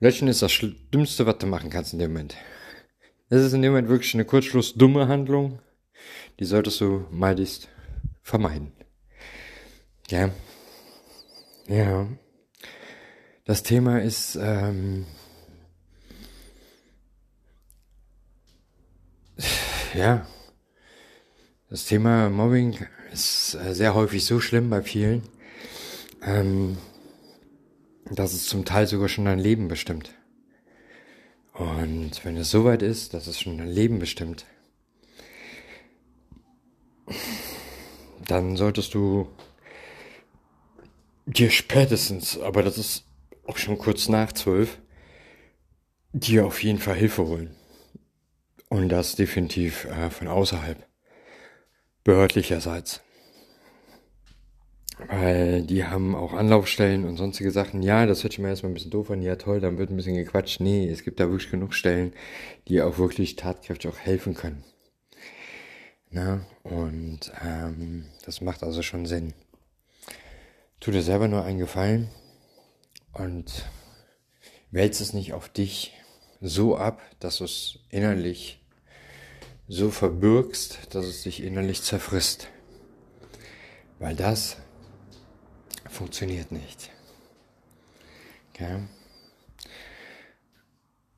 Löschen 0.00 0.28
ist 0.28 0.42
das 0.42 0.52
Dümmste, 0.92 1.26
was 1.26 1.38
du 1.38 1.46
machen 1.46 1.70
kannst 1.70 1.92
in 1.92 1.98
dem 1.98 2.12
Moment. 2.12 2.36
Das 3.28 3.42
ist 3.42 3.52
in 3.52 3.62
dem 3.62 3.72
Moment 3.72 3.88
wirklich 3.88 4.14
eine 4.14 4.24
kurzschluss 4.24 4.74
dumme 4.74 5.08
Handlung. 5.08 5.60
Die 6.38 6.44
solltest 6.44 6.80
du 6.80 7.06
meidest 7.10 7.68
vermeiden. 8.22 8.72
Ja. 10.08 10.30
Ja. 11.68 12.06
Das 13.44 13.62
Thema 13.62 14.00
ist, 14.00 14.36
ähm, 14.36 15.06
ja, 19.94 20.26
das 21.68 21.84
Thema 21.84 22.30
Mobbing 22.30 22.78
ist 23.12 23.54
äh, 23.54 23.74
sehr 23.74 23.94
häufig 23.94 24.24
so 24.24 24.40
schlimm 24.40 24.70
bei 24.70 24.82
vielen, 24.82 25.22
ähm, 26.22 26.78
dass 28.10 28.32
es 28.32 28.46
zum 28.46 28.64
Teil 28.64 28.86
sogar 28.86 29.08
schon 29.08 29.24
dein 29.24 29.38
Leben 29.38 29.68
bestimmt. 29.68 30.14
Und 31.52 32.24
wenn 32.24 32.36
es 32.36 32.50
soweit 32.50 32.82
ist, 32.82 33.14
dass 33.14 33.26
es 33.26 33.40
schon 33.40 33.58
dein 33.58 33.68
Leben 33.68 33.98
bestimmt, 33.98 34.44
dann 38.26 38.56
solltest 38.56 38.94
du 38.94 39.28
dir 41.26 41.50
spätestens, 41.50 42.38
aber 42.38 42.62
das 42.62 42.78
ist 42.78 43.04
auch 43.46 43.56
schon 43.56 43.78
kurz 43.78 44.08
nach 44.08 44.32
zwölf, 44.32 44.78
dir 46.12 46.46
auf 46.46 46.62
jeden 46.62 46.78
Fall 46.78 46.96
Hilfe 46.96 47.26
holen. 47.26 47.54
Und 48.68 48.88
das 48.88 49.14
definitiv 49.14 49.84
äh, 49.84 50.10
von 50.10 50.28
außerhalb. 50.28 50.84
Behördlicherseits. 52.02 53.02
Weil 55.08 55.62
die 55.62 55.84
haben 55.84 56.14
auch 56.14 56.32
Anlaufstellen 56.32 57.04
und 57.04 57.16
sonstige 57.16 57.50
Sachen. 57.50 57.82
Ja, 57.82 58.06
das 58.06 58.22
hört 58.22 58.32
sich 58.32 58.40
mir 58.40 58.48
erstmal 58.48 58.70
ein 58.70 58.74
bisschen 58.74 58.90
doof 58.90 59.10
an. 59.10 59.22
Ja, 59.22 59.36
toll, 59.36 59.60
dann 59.60 59.78
wird 59.78 59.90
ein 59.90 59.96
bisschen 59.96 60.16
gequatscht. 60.16 60.60
Nee, 60.60 60.88
es 60.88 61.04
gibt 61.04 61.20
da 61.20 61.30
wirklich 61.30 61.50
genug 61.50 61.74
Stellen, 61.74 62.12
die 62.68 62.80
auch 62.82 62.98
wirklich 62.98 63.36
tatkräftig 63.36 63.90
auch 63.90 63.98
helfen 63.98 64.34
können. 64.34 64.64
Na, 66.10 66.46
und 66.62 67.32
ähm, 67.44 68.06
das 68.24 68.40
macht 68.40 68.62
also 68.62 68.82
schon 68.82 69.04
Sinn. 69.06 69.34
Tu 70.80 70.90
dir 70.90 71.02
selber 71.02 71.28
nur 71.28 71.44
einen 71.44 71.58
Gefallen 71.58 72.08
und 73.12 73.64
wälz 74.70 75.00
es 75.00 75.12
nicht 75.12 75.32
auf 75.32 75.48
dich 75.48 75.92
so 76.40 76.76
ab, 76.76 77.00
dass 77.20 77.38
du 77.38 77.44
es 77.44 77.78
innerlich 77.90 78.60
so 79.66 79.90
verbürgst, 79.90 80.94
dass 80.94 81.06
es 81.06 81.22
dich 81.22 81.42
innerlich 81.42 81.82
zerfrisst. 81.82 82.48
Weil 83.98 84.14
das 84.14 84.58
funktioniert 85.94 86.52
nicht. 86.52 86.90
Okay? 88.50 88.80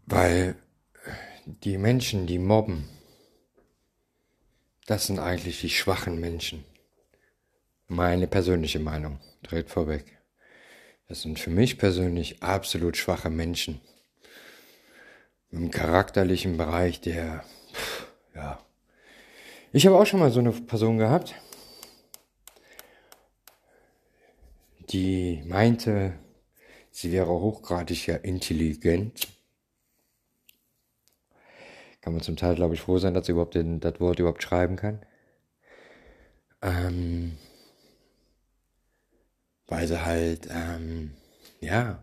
Weil 0.06 0.56
die 1.46 1.78
Menschen, 1.78 2.26
die 2.26 2.38
mobben, 2.38 2.88
das 4.86 5.06
sind 5.06 5.18
eigentlich 5.18 5.60
die 5.60 5.70
schwachen 5.70 6.20
Menschen. 6.20 6.64
meine 7.88 8.26
persönliche 8.26 8.80
Meinung, 8.80 9.20
direkt 9.44 9.70
vorweg. 9.70 10.18
Das 11.08 11.22
sind 11.22 11.38
für 11.38 11.50
mich 11.50 11.78
persönlich 11.78 12.42
absolut 12.42 12.96
schwache 12.96 13.30
Menschen. 13.30 13.80
Im 15.52 15.70
charakterlichen 15.70 16.56
Bereich, 16.56 17.00
der, 17.00 17.44
ja. 18.34 18.58
Ich 19.72 19.86
habe 19.86 19.98
auch 19.98 20.06
schon 20.06 20.20
mal 20.20 20.32
so 20.32 20.40
eine 20.40 20.50
Person 20.52 20.98
gehabt, 20.98 21.34
die 24.90 25.42
meinte, 25.46 26.14
sie 26.90 27.12
wäre 27.12 27.28
hochgradig 27.28 28.06
ja 28.06 28.16
intelligent. 28.16 29.28
Kann 32.00 32.12
man 32.12 32.22
zum 32.22 32.36
Teil, 32.36 32.54
glaube 32.54 32.74
ich, 32.74 32.80
froh 32.80 32.98
sein, 32.98 33.14
dass 33.14 33.26
sie 33.26 33.32
überhaupt 33.32 33.54
den, 33.54 33.80
das 33.80 34.00
Wort 34.00 34.18
überhaupt 34.18 34.42
schreiben 34.42 34.76
kann. 34.76 35.04
Ähm, 36.62 37.36
weil 39.66 39.86
sie 39.88 40.04
halt, 40.04 40.48
ähm, 40.50 41.14
ja, 41.60 42.02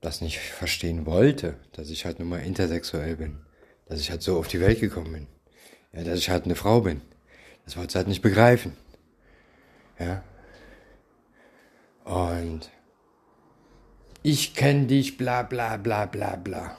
das 0.00 0.20
nicht 0.20 0.38
verstehen 0.38 1.06
wollte, 1.06 1.56
dass 1.72 1.90
ich 1.90 2.04
halt 2.04 2.18
nun 2.18 2.28
mal 2.28 2.38
intersexuell 2.38 3.16
bin, 3.16 3.38
dass 3.86 4.00
ich 4.00 4.10
halt 4.10 4.22
so 4.22 4.38
auf 4.38 4.48
die 4.48 4.60
Welt 4.60 4.80
gekommen 4.80 5.12
bin, 5.12 5.26
ja, 5.92 6.04
dass 6.04 6.18
ich 6.18 6.30
halt 6.30 6.44
eine 6.44 6.56
Frau 6.56 6.80
bin. 6.80 7.00
Das 7.64 7.76
wollte 7.76 7.92
sie 7.92 7.98
halt 7.98 8.08
nicht 8.08 8.22
begreifen. 8.22 8.76
Ja. 9.98 10.24
Und 12.04 12.70
ich 14.22 14.54
kenne 14.54 14.86
dich, 14.86 15.16
bla 15.16 15.42
bla 15.42 15.76
bla 15.76 16.06
bla 16.06 16.36
bla. 16.36 16.76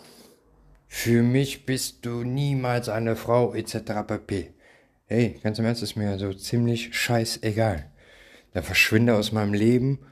Für 0.88 1.24
mich 1.24 1.66
bist 1.66 2.06
du 2.06 2.24
niemals 2.24 2.88
eine 2.90 3.16
Frau, 3.16 3.54
etc. 3.54 4.06
pp. 4.06 4.54
Hey, 5.06 5.40
ganz 5.44 5.60
im 5.60 5.66
Ernst, 5.66 5.84
ist 5.84 5.96
mir 5.96 6.18
so 6.18 6.34
ziemlich 6.34 6.96
scheißegal. 6.96 7.92
Dann 8.54 8.64
verschwinde 8.64 9.16
aus 9.16 9.32
meinem 9.32 9.54
Leben 9.54 10.06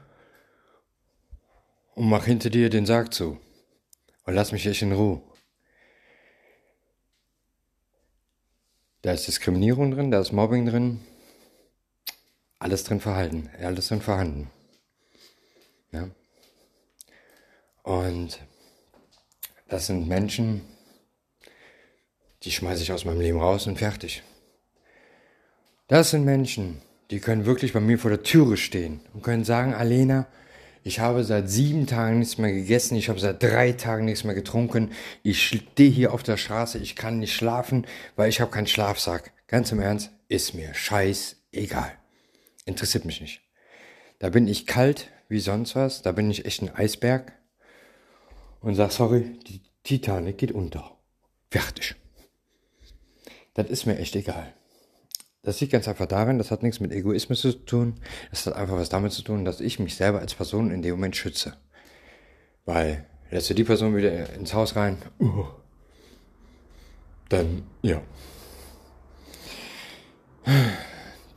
und 1.94 2.08
mach 2.08 2.24
hinter 2.24 2.50
dir 2.50 2.70
den 2.70 2.86
Sarg 2.86 3.14
zu. 3.14 3.38
Und 4.24 4.34
lass 4.34 4.52
mich 4.52 4.66
echt 4.66 4.82
in 4.82 4.92
Ruhe. 4.92 5.22
Da 9.02 9.12
ist 9.12 9.26
Diskriminierung 9.26 9.90
drin, 9.90 10.10
da 10.10 10.20
ist 10.20 10.32
Mobbing 10.32 10.66
drin. 10.66 11.00
Alles 12.58 12.84
drin 12.84 13.00
verhalten, 13.00 13.50
alles 13.60 13.88
drin 13.88 14.00
vorhanden. 14.00 14.50
Ja. 15.90 16.08
Und 17.82 18.40
das 19.68 19.86
sind 19.86 20.06
Menschen, 20.06 20.62
die 22.42 22.50
schmeiße 22.50 22.82
ich 22.82 22.92
aus 22.92 23.04
meinem 23.04 23.20
Leben 23.20 23.40
raus 23.40 23.66
und 23.66 23.78
fertig. 23.78 24.22
Das 25.88 26.10
sind 26.10 26.24
Menschen, 26.24 26.80
die 27.10 27.20
können 27.20 27.44
wirklich 27.44 27.72
bei 27.72 27.80
mir 27.80 27.98
vor 27.98 28.10
der 28.10 28.22
Türe 28.22 28.56
stehen 28.56 29.00
und 29.12 29.22
können 29.22 29.44
sagen, 29.44 29.74
Alena, 29.74 30.26
ich 30.84 30.98
habe 30.98 31.22
seit 31.22 31.48
sieben 31.48 31.86
Tagen 31.86 32.18
nichts 32.18 32.38
mehr 32.38 32.52
gegessen, 32.52 32.96
ich 32.96 33.08
habe 33.08 33.20
seit 33.20 33.42
drei 33.42 33.72
Tagen 33.72 34.04
nichts 34.04 34.24
mehr 34.24 34.34
getrunken, 34.34 34.90
ich 35.22 35.46
stehe 35.46 35.90
hier 35.90 36.12
auf 36.12 36.22
der 36.22 36.36
Straße, 36.36 36.78
ich 36.78 36.96
kann 36.96 37.20
nicht 37.20 37.34
schlafen, 37.34 37.86
weil 38.16 38.28
ich 38.28 38.40
habe 38.40 38.50
keinen 38.50 38.66
Schlafsack. 38.66 39.32
Ganz 39.46 39.70
im 39.70 39.80
Ernst, 39.80 40.10
ist 40.28 40.54
mir 40.54 40.74
scheißegal. 40.74 41.92
Interessiert 42.64 43.04
mich 43.04 43.20
nicht. 43.20 43.42
Da 44.18 44.30
bin 44.30 44.48
ich 44.48 44.66
kalt 44.66 45.10
wie 45.28 45.40
sonst 45.40 45.76
was, 45.76 46.02
da 46.02 46.12
bin 46.12 46.30
ich 46.30 46.46
echt 46.46 46.62
ein 46.62 46.74
Eisberg 46.74 47.32
und 48.62 48.74
sag, 48.74 48.92
sorry, 48.92 49.38
die 49.46 49.60
Titanic 49.82 50.38
geht 50.38 50.52
unter. 50.52 50.96
Fertig. 51.50 51.96
Das 53.54 53.68
ist 53.68 53.86
mir 53.86 53.98
echt 53.98 54.16
egal. 54.16 54.54
Das 55.42 55.60
liegt 55.60 55.72
ganz 55.72 55.88
einfach 55.88 56.06
darin, 56.06 56.38
das 56.38 56.50
hat 56.52 56.62
nichts 56.62 56.78
mit 56.78 56.92
Egoismus 56.92 57.40
zu 57.42 57.52
tun. 57.52 58.00
Das 58.30 58.46
hat 58.46 58.54
einfach 58.54 58.76
was 58.76 58.88
damit 58.88 59.12
zu 59.12 59.22
tun, 59.22 59.44
dass 59.44 59.60
ich 59.60 59.80
mich 59.80 59.96
selber 59.96 60.20
als 60.20 60.34
Person 60.34 60.70
in 60.70 60.82
dem 60.82 60.92
Moment 60.92 61.16
schütze. 61.16 61.56
Weil, 62.64 63.06
lässt 63.30 63.50
du 63.50 63.54
die 63.54 63.64
Person 63.64 63.96
wieder 63.96 64.32
ins 64.34 64.54
Haus 64.54 64.76
rein, 64.76 64.98
uh, 65.20 65.44
dann, 67.28 67.64
ja. 67.82 68.00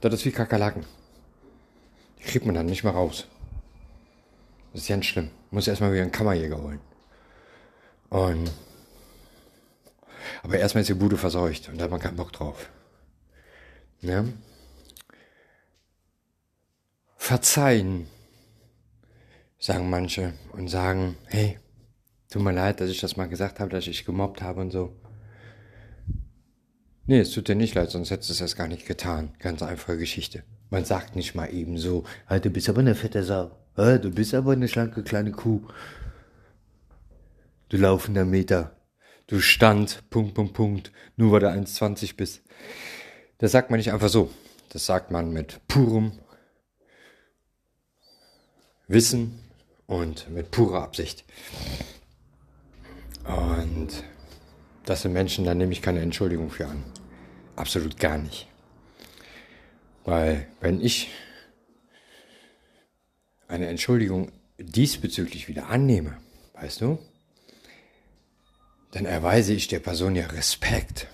Das 0.02 0.14
ist 0.14 0.26
wie 0.26 0.32
Kakerlaken. 0.32 0.86
Die 2.20 2.24
kriegt 2.24 2.46
man 2.46 2.54
dann 2.54 2.68
nicht 2.68 2.84
mehr 2.84 2.94
raus. 2.94 3.28
Das 4.72 4.82
ist 4.82 4.88
ganz 4.88 5.06
schlimm. 5.06 5.32
Muss 5.50 5.68
erstmal 5.68 5.94
wieder 5.94 6.04
einen 6.04 6.12
Kammerjäger 6.12 6.62
holen. 6.62 6.80
Und, 8.16 8.50
aber 10.42 10.58
erstmal 10.58 10.84
ist 10.84 10.88
die 10.88 10.94
Bude 10.94 11.18
verseucht 11.18 11.68
und 11.68 11.78
da 11.78 11.84
hat 11.84 11.92
man 11.92 12.00
keinen 12.00 12.16
Bock 12.16 12.32
drauf. 12.32 12.70
Ja? 14.00 14.24
Verzeihen, 17.18 18.08
sagen 19.60 19.90
manche 19.90 20.32
und 20.54 20.70
sagen, 20.70 21.18
hey, 21.26 21.60
tut 22.30 22.42
mir 22.42 22.54
leid, 22.54 22.80
dass 22.80 22.90
ich 22.90 23.02
das 23.02 23.18
mal 23.18 23.28
gesagt 23.28 23.60
habe, 23.60 23.70
dass 23.70 23.86
ich 23.86 24.06
gemobbt 24.06 24.42
habe 24.42 24.62
und 24.62 24.72
so. 24.72 24.96
Nee, 27.06 27.20
es 27.20 27.32
tut 27.32 27.50
dir 27.50 27.56
nicht 27.56 27.76
leid, 27.76 27.92
sonst 27.92 28.12
hättest 28.12 28.30
du 28.30 28.34
es 28.34 28.40
erst 28.40 28.56
gar 28.56 28.70
nicht 28.70 28.86
getan. 28.86 29.34
Ganz 29.40 29.62
einfache 29.62 29.98
Geschichte. 29.98 30.44
Man 30.70 30.86
sagt 30.86 31.18
nicht 31.18 31.36
mal 31.36 31.54
eben 31.54 31.78
so, 31.78 32.06
hey, 32.28 32.40
du 32.40 32.50
bist 32.50 32.70
aber 32.70 32.80
eine 32.80 32.96
fette 32.96 33.26
Sau. 33.26 33.52
Hey, 33.76 34.00
du 34.00 34.10
bist 34.10 34.34
aber 34.34 34.54
eine 34.54 34.70
schlanke 34.70 35.04
kleine 35.04 35.34
Kuh. 35.34 35.68
Du 37.76 37.82
laufender 37.82 38.24
Meter. 38.24 38.74
Du 39.28 39.42
Stand, 39.42 40.10
Punkt, 40.10 40.34
Punkt, 40.34 40.54
Punkt. 40.54 40.94
Nur 41.18 41.34
weil 41.34 41.42
du 41.42 41.50
1,20 41.50 42.16
bist. 42.16 42.42
Das 43.40 43.52
sagt 43.52 43.70
man 43.70 43.80
nicht 43.80 43.92
einfach 43.92 44.08
so. 44.08 44.32
Das 44.70 44.86
sagt 44.86 45.12
man 45.12 45.34
mit 45.34 45.60
purem 45.68 46.14
Wissen 48.88 49.42
und 49.88 50.30
mit 50.30 50.52
purer 50.52 50.84
Absicht. 50.84 51.26
Und 53.26 53.90
das 54.86 55.02
sind 55.02 55.12
Menschen, 55.12 55.44
da 55.44 55.54
nehme 55.54 55.74
ich 55.74 55.82
keine 55.82 56.00
Entschuldigung 56.00 56.52
für 56.52 56.68
an. 56.68 56.82
Absolut 57.58 58.00
gar 58.00 58.18
nicht. 58.18 58.48
Weil 60.06 60.48
wenn 60.62 60.80
ich 60.80 61.10
eine 63.50 63.68
Entschuldigung 63.68 64.32
diesbezüglich 64.60 65.50
wieder 65.50 65.68
annehme, 65.68 66.18
weißt 66.54 66.80
du, 66.80 67.00
dann 68.96 69.06
erweise 69.06 69.54
ich 69.54 69.68
der 69.68 69.80
Person 69.80 70.16
ja 70.16 70.26
Respekt. 70.28 71.08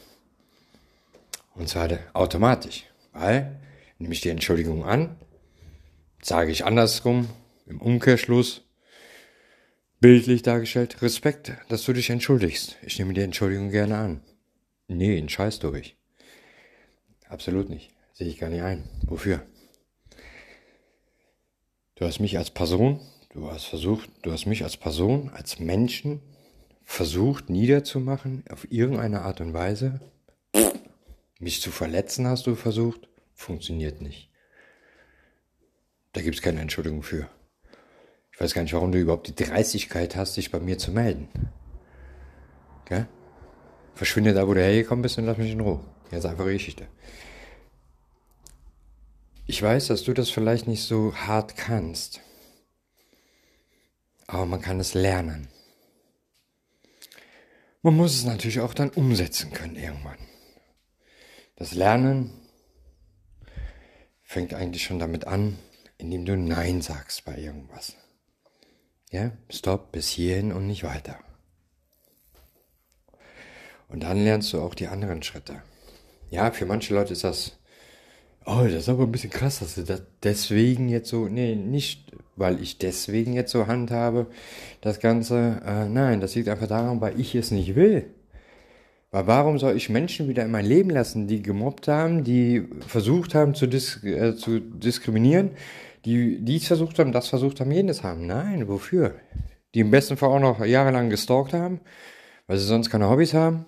Und 1.55 1.67
zwar 1.67 1.89
automatisch, 2.13 2.85
weil 3.11 3.59
nehme 3.97 4.13
ich 4.13 4.21
die 4.21 4.29
Entschuldigung 4.29 4.85
an, 4.85 5.15
sage 6.21 6.51
ich 6.51 6.63
andersrum, 6.63 7.27
im 7.65 7.81
Umkehrschluss, 7.81 8.61
bildlich 9.99 10.43
dargestellt, 10.43 11.01
Respekt, 11.01 11.53
dass 11.69 11.83
du 11.83 11.93
dich 11.93 12.11
entschuldigst. 12.11 12.77
Ich 12.83 12.99
nehme 12.99 13.15
die 13.15 13.21
Entschuldigung 13.21 13.71
gerne 13.71 13.97
an. 13.97 14.21
Nee, 14.87 15.17
ein 15.17 15.29
Scheiß 15.29 15.57
durch. 15.57 15.95
Absolut 17.29 17.71
nicht. 17.71 17.89
Sehe 18.13 18.27
ich 18.27 18.37
gar 18.37 18.51
nicht 18.51 18.61
ein. 18.61 18.83
Wofür? 19.07 19.41
Du 21.95 22.05
hast 22.05 22.19
mich 22.19 22.37
als 22.37 22.51
Person, 22.51 22.99
du 23.33 23.49
hast 23.49 23.65
versucht, 23.65 24.07
du 24.21 24.31
hast 24.31 24.45
mich 24.45 24.63
als 24.63 24.77
Person, 24.77 25.31
als 25.33 25.57
Menschen 25.57 26.21
versucht 26.83 27.49
niederzumachen 27.49 28.43
auf 28.49 28.71
irgendeine 28.71 29.21
Art 29.21 29.41
und 29.41 29.53
Weise, 29.53 30.01
mich 31.39 31.61
zu 31.61 31.71
verletzen 31.71 32.27
hast 32.27 32.45
du 32.45 32.55
versucht, 32.55 33.09
funktioniert 33.33 34.01
nicht. 34.01 34.29
Da 36.13 36.21
gibt 36.21 36.35
es 36.35 36.41
keine 36.41 36.61
Entschuldigung 36.61 37.03
für. 37.03 37.29
Ich 38.31 38.39
weiß 38.39 38.53
gar 38.53 38.63
nicht, 38.63 38.73
warum 38.73 38.91
du 38.91 38.99
überhaupt 38.99 39.27
die 39.27 39.35
Dreistigkeit 39.35 40.15
hast, 40.15 40.37
dich 40.37 40.51
bei 40.51 40.59
mir 40.59 40.77
zu 40.77 40.91
melden. 40.91 41.29
Gell? 42.85 43.07
Verschwinde 43.95 44.33
da, 44.33 44.47
wo 44.47 44.53
du 44.53 44.61
hergekommen 44.61 45.01
bist 45.01 45.17
und 45.17 45.25
lass 45.25 45.37
mich 45.37 45.51
in 45.51 45.61
Ruhe. 45.61 45.83
Ganz 46.09 46.25
einfache 46.25 46.53
Geschichte. 46.53 46.87
Ich 49.47 49.61
weiß, 49.61 49.87
dass 49.87 50.03
du 50.03 50.13
das 50.13 50.29
vielleicht 50.29 50.67
nicht 50.67 50.83
so 50.83 51.15
hart 51.15 51.57
kannst. 51.57 52.21
Aber 54.27 54.45
man 54.45 54.61
kann 54.61 54.79
es 54.79 54.93
lernen. 54.93 55.47
Man 57.83 57.95
muss 57.95 58.13
es 58.13 58.25
natürlich 58.25 58.59
auch 58.59 58.73
dann 58.73 58.89
umsetzen 58.91 59.51
können 59.51 59.75
irgendwann. 59.75 60.17
Das 61.55 61.73
Lernen 61.73 62.31
fängt 64.21 64.53
eigentlich 64.53 64.83
schon 64.83 64.99
damit 64.99 65.25
an, 65.25 65.57
indem 65.97 66.25
du 66.25 66.37
Nein 66.37 66.81
sagst 66.81 67.25
bei 67.25 67.37
irgendwas. 67.37 67.95
Ja, 69.11 69.31
stopp, 69.49 69.91
bis 69.91 70.07
hierhin 70.07 70.53
und 70.53 70.67
nicht 70.67 70.83
weiter. 70.83 71.19
Und 73.89 74.03
dann 74.03 74.23
lernst 74.23 74.53
du 74.53 74.61
auch 74.61 74.73
die 74.73 74.87
anderen 74.87 75.21
Schritte. 75.21 75.61
Ja, 76.29 76.51
für 76.51 76.65
manche 76.65 76.93
Leute 76.93 77.11
ist 77.11 77.25
das, 77.25 77.59
oh, 78.45 78.63
das 78.63 78.73
ist 78.73 78.89
aber 78.89 79.03
ein 79.03 79.11
bisschen 79.11 79.29
krass, 79.29 79.59
dass 79.59 79.75
du 79.75 79.83
das 79.83 80.03
deswegen 80.23 80.89
jetzt 80.89 81.09
so, 81.09 81.27
nee, 81.27 81.55
nicht, 81.55 82.11
weil 82.35 82.61
ich 82.61 82.77
deswegen 82.77 83.33
jetzt 83.33 83.51
so 83.51 83.67
handhabe, 83.67 84.27
das 84.81 84.99
Ganze, 84.99 85.61
äh, 85.65 85.87
nein, 85.87 86.21
das 86.21 86.35
liegt 86.35 86.49
einfach 86.49 86.67
daran, 86.67 87.01
weil 87.01 87.19
ich 87.19 87.35
es 87.35 87.51
nicht 87.51 87.75
will. 87.75 88.05
Weil 89.11 89.27
warum 89.27 89.59
soll 89.59 89.75
ich 89.75 89.89
Menschen 89.89 90.29
wieder 90.29 90.45
in 90.45 90.51
mein 90.51 90.65
Leben 90.65 90.89
lassen, 90.89 91.27
die 91.27 91.41
gemobbt 91.43 91.87
haben, 91.89 92.23
die 92.23 92.65
versucht 92.87 93.35
haben 93.35 93.53
zu, 93.53 93.67
dis 93.67 94.03
äh, 94.03 94.35
zu 94.35 94.59
diskriminieren, 94.59 95.51
die 96.05 96.39
dies 96.43 96.67
versucht 96.67 96.97
haben, 96.97 97.11
das 97.11 97.27
versucht 97.27 97.59
haben, 97.59 97.71
jenes 97.71 98.03
haben? 98.03 98.25
Nein, 98.25 98.67
wofür? 98.69 99.15
Die 99.75 99.81
im 99.81 99.91
besten 99.91 100.17
Fall 100.17 100.29
auch 100.29 100.39
noch 100.39 100.65
jahrelang 100.65 101.09
gestalkt 101.09 101.53
haben, 101.53 101.81
weil 102.47 102.57
sie 102.57 102.65
sonst 102.65 102.89
keine 102.89 103.09
Hobbys 103.09 103.33
haben. 103.33 103.65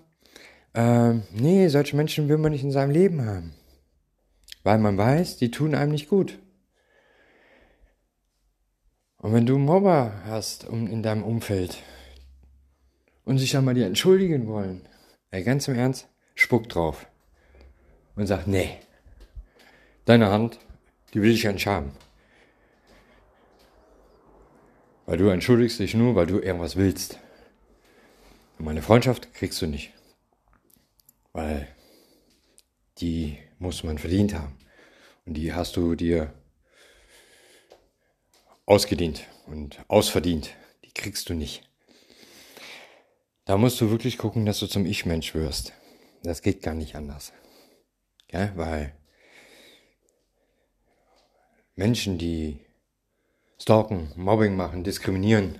Ähm, 0.73 1.23
nee, 1.33 1.67
solche 1.67 1.95
Menschen 1.95 2.29
will 2.29 2.37
man 2.37 2.53
nicht 2.53 2.63
in 2.63 2.71
seinem 2.71 2.91
Leben 2.91 3.25
haben. 3.25 3.53
Weil 4.63 4.79
man 4.79 4.97
weiß, 4.97 5.37
die 5.37 5.51
tun 5.51 5.75
einem 5.75 5.91
nicht 5.91 6.09
gut. 6.09 6.39
Und 9.17 9.33
wenn 9.33 9.45
du 9.45 9.57
Mobber 9.57 10.21
hast 10.25 10.65
in 10.65 11.03
deinem 11.03 11.23
Umfeld 11.23 11.77
und 13.23 13.37
sich 13.37 13.51
dann 13.51 13.63
mal 13.63 13.73
dir 13.73 13.85
entschuldigen 13.85 14.47
wollen, 14.47 14.87
ey, 15.31 15.43
ganz 15.43 15.67
im 15.67 15.75
Ernst, 15.75 16.09
spuck 16.35 16.67
drauf. 16.67 17.07
Und 18.15 18.27
sag, 18.27 18.47
nee, 18.47 18.77
deine 20.05 20.29
Hand, 20.29 20.59
die 21.13 21.21
will 21.21 21.31
ich 21.31 21.43
ja 21.43 21.51
nicht 21.51 21.67
haben. 21.67 21.91
Weil 25.05 25.17
du 25.17 25.27
entschuldigst 25.27 25.79
dich 25.79 25.95
nur, 25.95 26.15
weil 26.15 26.27
du 26.27 26.39
irgendwas 26.39 26.75
willst. 26.75 27.19
Und 28.57 28.65
meine 28.65 28.81
Freundschaft 28.81 29.33
kriegst 29.33 29.61
du 29.61 29.67
nicht. 29.67 29.93
Weil 31.33 31.67
die 32.99 33.37
muss 33.59 33.83
man 33.83 33.97
verdient 33.97 34.33
haben. 34.33 34.57
Und 35.25 35.35
die 35.35 35.53
hast 35.53 35.75
du 35.75 35.95
dir 35.95 36.33
ausgedient 38.65 39.27
und 39.47 39.79
ausverdient. 39.87 40.55
Die 40.85 40.91
kriegst 40.91 41.29
du 41.29 41.33
nicht. 41.33 41.63
Da 43.45 43.57
musst 43.57 43.79
du 43.81 43.89
wirklich 43.89 44.17
gucken, 44.17 44.45
dass 44.45 44.59
du 44.59 44.67
zum 44.67 44.85
Ich-Mensch 44.85 45.33
wirst. 45.33 45.73
Das 46.23 46.41
geht 46.41 46.61
gar 46.61 46.73
nicht 46.73 46.95
anders. 46.95 47.33
Ja, 48.31 48.51
weil 48.55 48.95
Menschen, 51.75 52.17
die 52.17 52.59
stalken, 53.59 54.11
Mobbing 54.15 54.55
machen, 54.55 54.83
diskriminieren, 54.83 55.59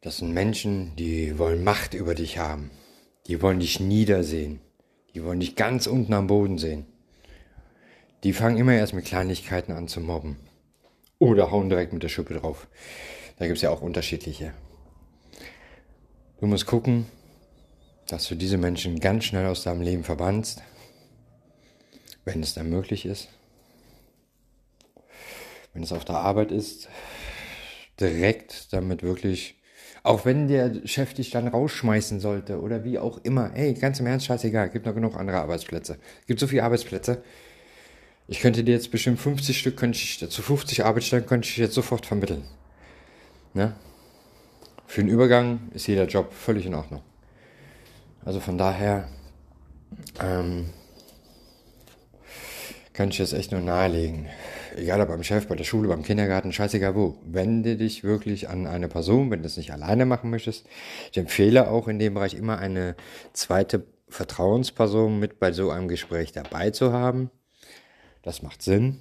das 0.00 0.18
sind 0.18 0.32
Menschen, 0.32 0.96
die 0.96 1.38
wollen 1.38 1.62
Macht 1.62 1.92
über 1.94 2.14
dich 2.14 2.38
haben. 2.38 2.70
Die 3.26 3.42
wollen 3.42 3.60
dich 3.60 3.80
niedersehen. 3.80 4.60
Die 5.14 5.24
wollen 5.24 5.40
dich 5.40 5.56
ganz 5.56 5.86
unten 5.86 6.12
am 6.12 6.26
Boden 6.26 6.58
sehen. 6.58 6.86
Die 8.22 8.32
fangen 8.32 8.58
immer 8.58 8.74
erst 8.74 8.94
mit 8.94 9.06
Kleinigkeiten 9.06 9.72
an 9.72 9.88
zu 9.88 10.00
mobben. 10.00 10.36
Oder 11.18 11.50
hauen 11.50 11.68
direkt 11.68 11.92
mit 11.92 12.02
der 12.02 12.08
Schippe 12.08 12.34
drauf. 12.34 12.68
Da 13.38 13.46
gibt 13.46 13.56
es 13.56 13.62
ja 13.62 13.70
auch 13.70 13.82
unterschiedliche. 13.82 14.54
Du 16.40 16.46
musst 16.46 16.66
gucken, 16.66 17.06
dass 18.06 18.28
du 18.28 18.34
diese 18.34 18.58
Menschen 18.58 19.00
ganz 19.00 19.24
schnell 19.24 19.46
aus 19.46 19.62
deinem 19.62 19.82
Leben 19.82 20.04
verbannst, 20.04 20.62
wenn 22.24 22.42
es 22.42 22.54
dann 22.54 22.68
möglich 22.70 23.06
ist. 23.06 23.28
Wenn 25.72 25.82
es 25.82 25.92
auf 25.92 26.04
der 26.04 26.16
Arbeit 26.16 26.50
ist, 26.50 26.88
direkt 28.00 28.72
damit 28.72 29.02
wirklich 29.02 29.59
auch 30.02 30.24
wenn 30.24 30.48
der 30.48 30.86
Chef 30.86 31.14
dich 31.14 31.30
dann 31.30 31.48
rausschmeißen 31.48 32.20
sollte 32.20 32.60
oder 32.60 32.84
wie 32.84 32.98
auch 32.98 33.20
immer. 33.22 33.54
Ey, 33.54 33.74
ganz 33.74 34.00
im 34.00 34.06
Ernst, 34.06 34.26
scheißegal. 34.26 34.70
Gibt 34.70 34.86
noch 34.86 34.94
genug 34.94 35.16
andere 35.16 35.38
Arbeitsplätze. 35.38 35.98
Gibt 36.26 36.40
so 36.40 36.46
viele 36.46 36.64
Arbeitsplätze. 36.64 37.22
Ich 38.26 38.40
könnte 38.40 38.64
dir 38.64 38.74
jetzt 38.74 38.90
bestimmt 38.90 39.18
50 39.18 39.58
Stück, 39.58 39.76
könnte 39.76 39.98
ich, 39.98 40.18
zu 40.30 40.42
50 40.42 40.84
Arbeitsstellen 40.84 41.26
könnte 41.26 41.48
ich 41.48 41.56
jetzt 41.56 41.74
sofort 41.74 42.06
vermitteln. 42.06 42.44
Ne? 43.54 43.74
Für 44.86 45.02
den 45.02 45.08
Übergang 45.08 45.68
ist 45.74 45.86
jeder 45.86 46.06
Job 46.06 46.32
völlig 46.32 46.66
in 46.66 46.74
Ordnung. 46.74 47.02
Also 48.24 48.40
von 48.40 48.56
daher 48.56 49.08
ähm, 50.20 50.66
kann 52.92 53.10
ich 53.10 53.18
das 53.18 53.32
echt 53.32 53.52
nur 53.52 53.60
nahelegen 53.60 54.28
egal 54.76 55.00
ob 55.00 55.08
beim 55.08 55.22
Chef, 55.22 55.46
bei 55.46 55.56
der 55.56 55.64
Schule, 55.64 55.88
beim 55.88 56.02
Kindergarten, 56.02 56.52
scheißegal 56.52 56.94
wo, 56.94 57.18
wende 57.24 57.76
dich 57.76 58.04
wirklich 58.04 58.48
an 58.48 58.66
eine 58.66 58.88
Person, 58.88 59.30
wenn 59.30 59.40
du 59.40 59.46
es 59.46 59.56
nicht 59.56 59.72
alleine 59.72 60.06
machen 60.06 60.30
möchtest. 60.30 60.66
Ich 61.10 61.18
empfehle 61.18 61.70
auch 61.70 61.88
in 61.88 61.98
dem 61.98 62.14
Bereich 62.14 62.34
immer 62.34 62.58
eine 62.58 62.96
zweite 63.32 63.86
Vertrauensperson 64.08 65.18
mit 65.18 65.38
bei 65.38 65.52
so 65.52 65.70
einem 65.70 65.88
Gespräch 65.88 66.32
dabei 66.32 66.70
zu 66.70 66.92
haben. 66.92 67.30
Das 68.22 68.42
macht 68.42 68.62
Sinn. 68.62 68.98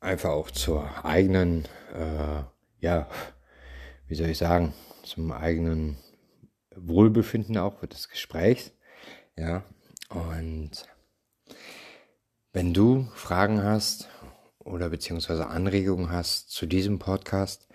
Einfach 0.00 0.30
auch 0.30 0.50
zur 0.50 1.04
eigenen, 1.04 1.64
äh, 1.94 2.42
ja, 2.80 3.08
wie 4.08 4.14
soll 4.14 4.28
ich 4.28 4.38
sagen, 4.38 4.74
zum 5.02 5.32
eigenen 5.32 5.96
Wohlbefinden 6.74 7.56
auch 7.56 7.80
des 7.86 8.08
Gesprächs. 8.08 8.72
Ja, 9.38 9.64
und 10.10 10.86
wenn 12.56 12.72
du 12.72 13.06
Fragen 13.14 13.62
hast 13.62 14.08
oder 14.58 14.88
beziehungsweise 14.88 15.48
Anregungen 15.48 16.10
hast 16.10 16.48
zu 16.48 16.64
diesem 16.64 16.98
Podcast, 16.98 17.68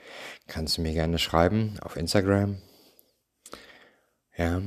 kannst 0.47 0.77
du 0.77 0.81
mir 0.81 0.93
gerne 0.93 1.19
schreiben 1.19 1.77
auf 1.81 1.97
Instagram. 1.97 2.59
Ja, 4.35 4.63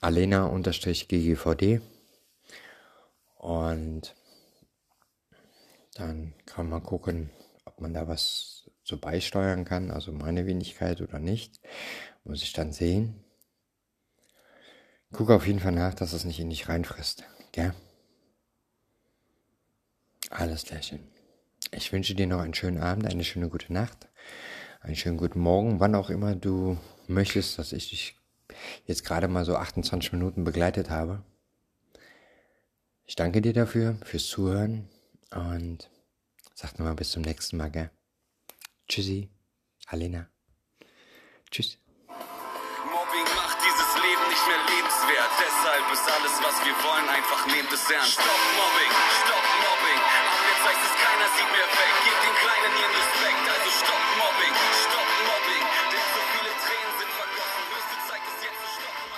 alena-ggvd. 0.00 1.80
Und 3.38 4.14
dann 5.94 6.32
kann 6.46 6.68
man 6.68 6.84
gucken, 6.84 7.30
ob 7.64 7.80
man 7.80 7.92
da 7.92 8.06
was 8.06 8.70
so 8.84 8.98
beisteuern 8.98 9.64
kann, 9.64 9.90
also 9.90 10.12
meine 10.12 10.46
Wenigkeit 10.46 11.00
oder 11.00 11.18
nicht. 11.18 11.58
Muss 12.22 12.44
ich 12.44 12.52
dann 12.52 12.72
sehen. 12.72 13.24
Guck 15.10 15.30
auf 15.30 15.48
jeden 15.48 15.58
Fall 15.58 15.72
nach, 15.72 15.94
dass 15.94 16.12
es 16.12 16.24
nicht 16.24 16.38
in 16.38 16.50
dich 16.50 16.68
reinfrisst. 16.68 17.24
Gell? 17.50 17.74
Alles 20.30 20.64
klärchen. 20.64 21.00
Ich 21.72 21.92
wünsche 21.92 22.14
dir 22.14 22.28
noch 22.28 22.40
einen 22.40 22.54
schönen 22.54 22.78
Abend, 22.78 23.06
eine 23.06 23.24
schöne 23.24 23.48
gute 23.48 23.72
Nacht, 23.72 24.08
einen 24.80 24.94
schönen 24.94 25.16
guten 25.16 25.40
Morgen, 25.40 25.80
wann 25.80 25.96
auch 25.96 26.08
immer 26.08 26.36
du 26.36 26.78
möchtest, 27.08 27.58
dass 27.58 27.72
ich 27.72 27.90
dich 27.90 28.16
jetzt 28.86 29.04
gerade 29.04 29.26
mal 29.26 29.44
so 29.44 29.56
28 29.56 30.12
Minuten 30.12 30.44
begleitet 30.44 30.88
habe. 30.88 31.24
Ich 33.06 33.16
danke 33.16 33.42
dir 33.42 33.52
dafür, 33.52 33.96
fürs 34.04 34.28
Zuhören 34.28 34.88
und 35.32 35.90
sag 36.54 36.78
nochmal 36.78 36.94
bis 36.94 37.10
zum 37.10 37.22
nächsten 37.22 37.56
Mal, 37.56 37.70
gell? 37.72 37.90
Tschüssi, 38.88 39.28
Alena. 39.86 40.28
Tschüss. 41.50 41.76
Mobbing 42.06 43.28
macht 43.34 43.58
dieses 43.58 43.90
Leben 43.98 44.24
nicht 44.30 44.46
mehr 44.46 44.62
lebenswert. 44.62 45.32
Deshalb 45.42 45.92
ist 45.92 46.06
alles, 46.06 46.34
was 46.38 46.56
wir 46.64 46.74
wollen, 46.86 47.08
einfach 47.08 47.46
nehmt 47.48 47.72
es 47.72 47.90
ernst. 47.90 48.12
Stopp 48.12 48.42
Mobbing, 48.54 48.92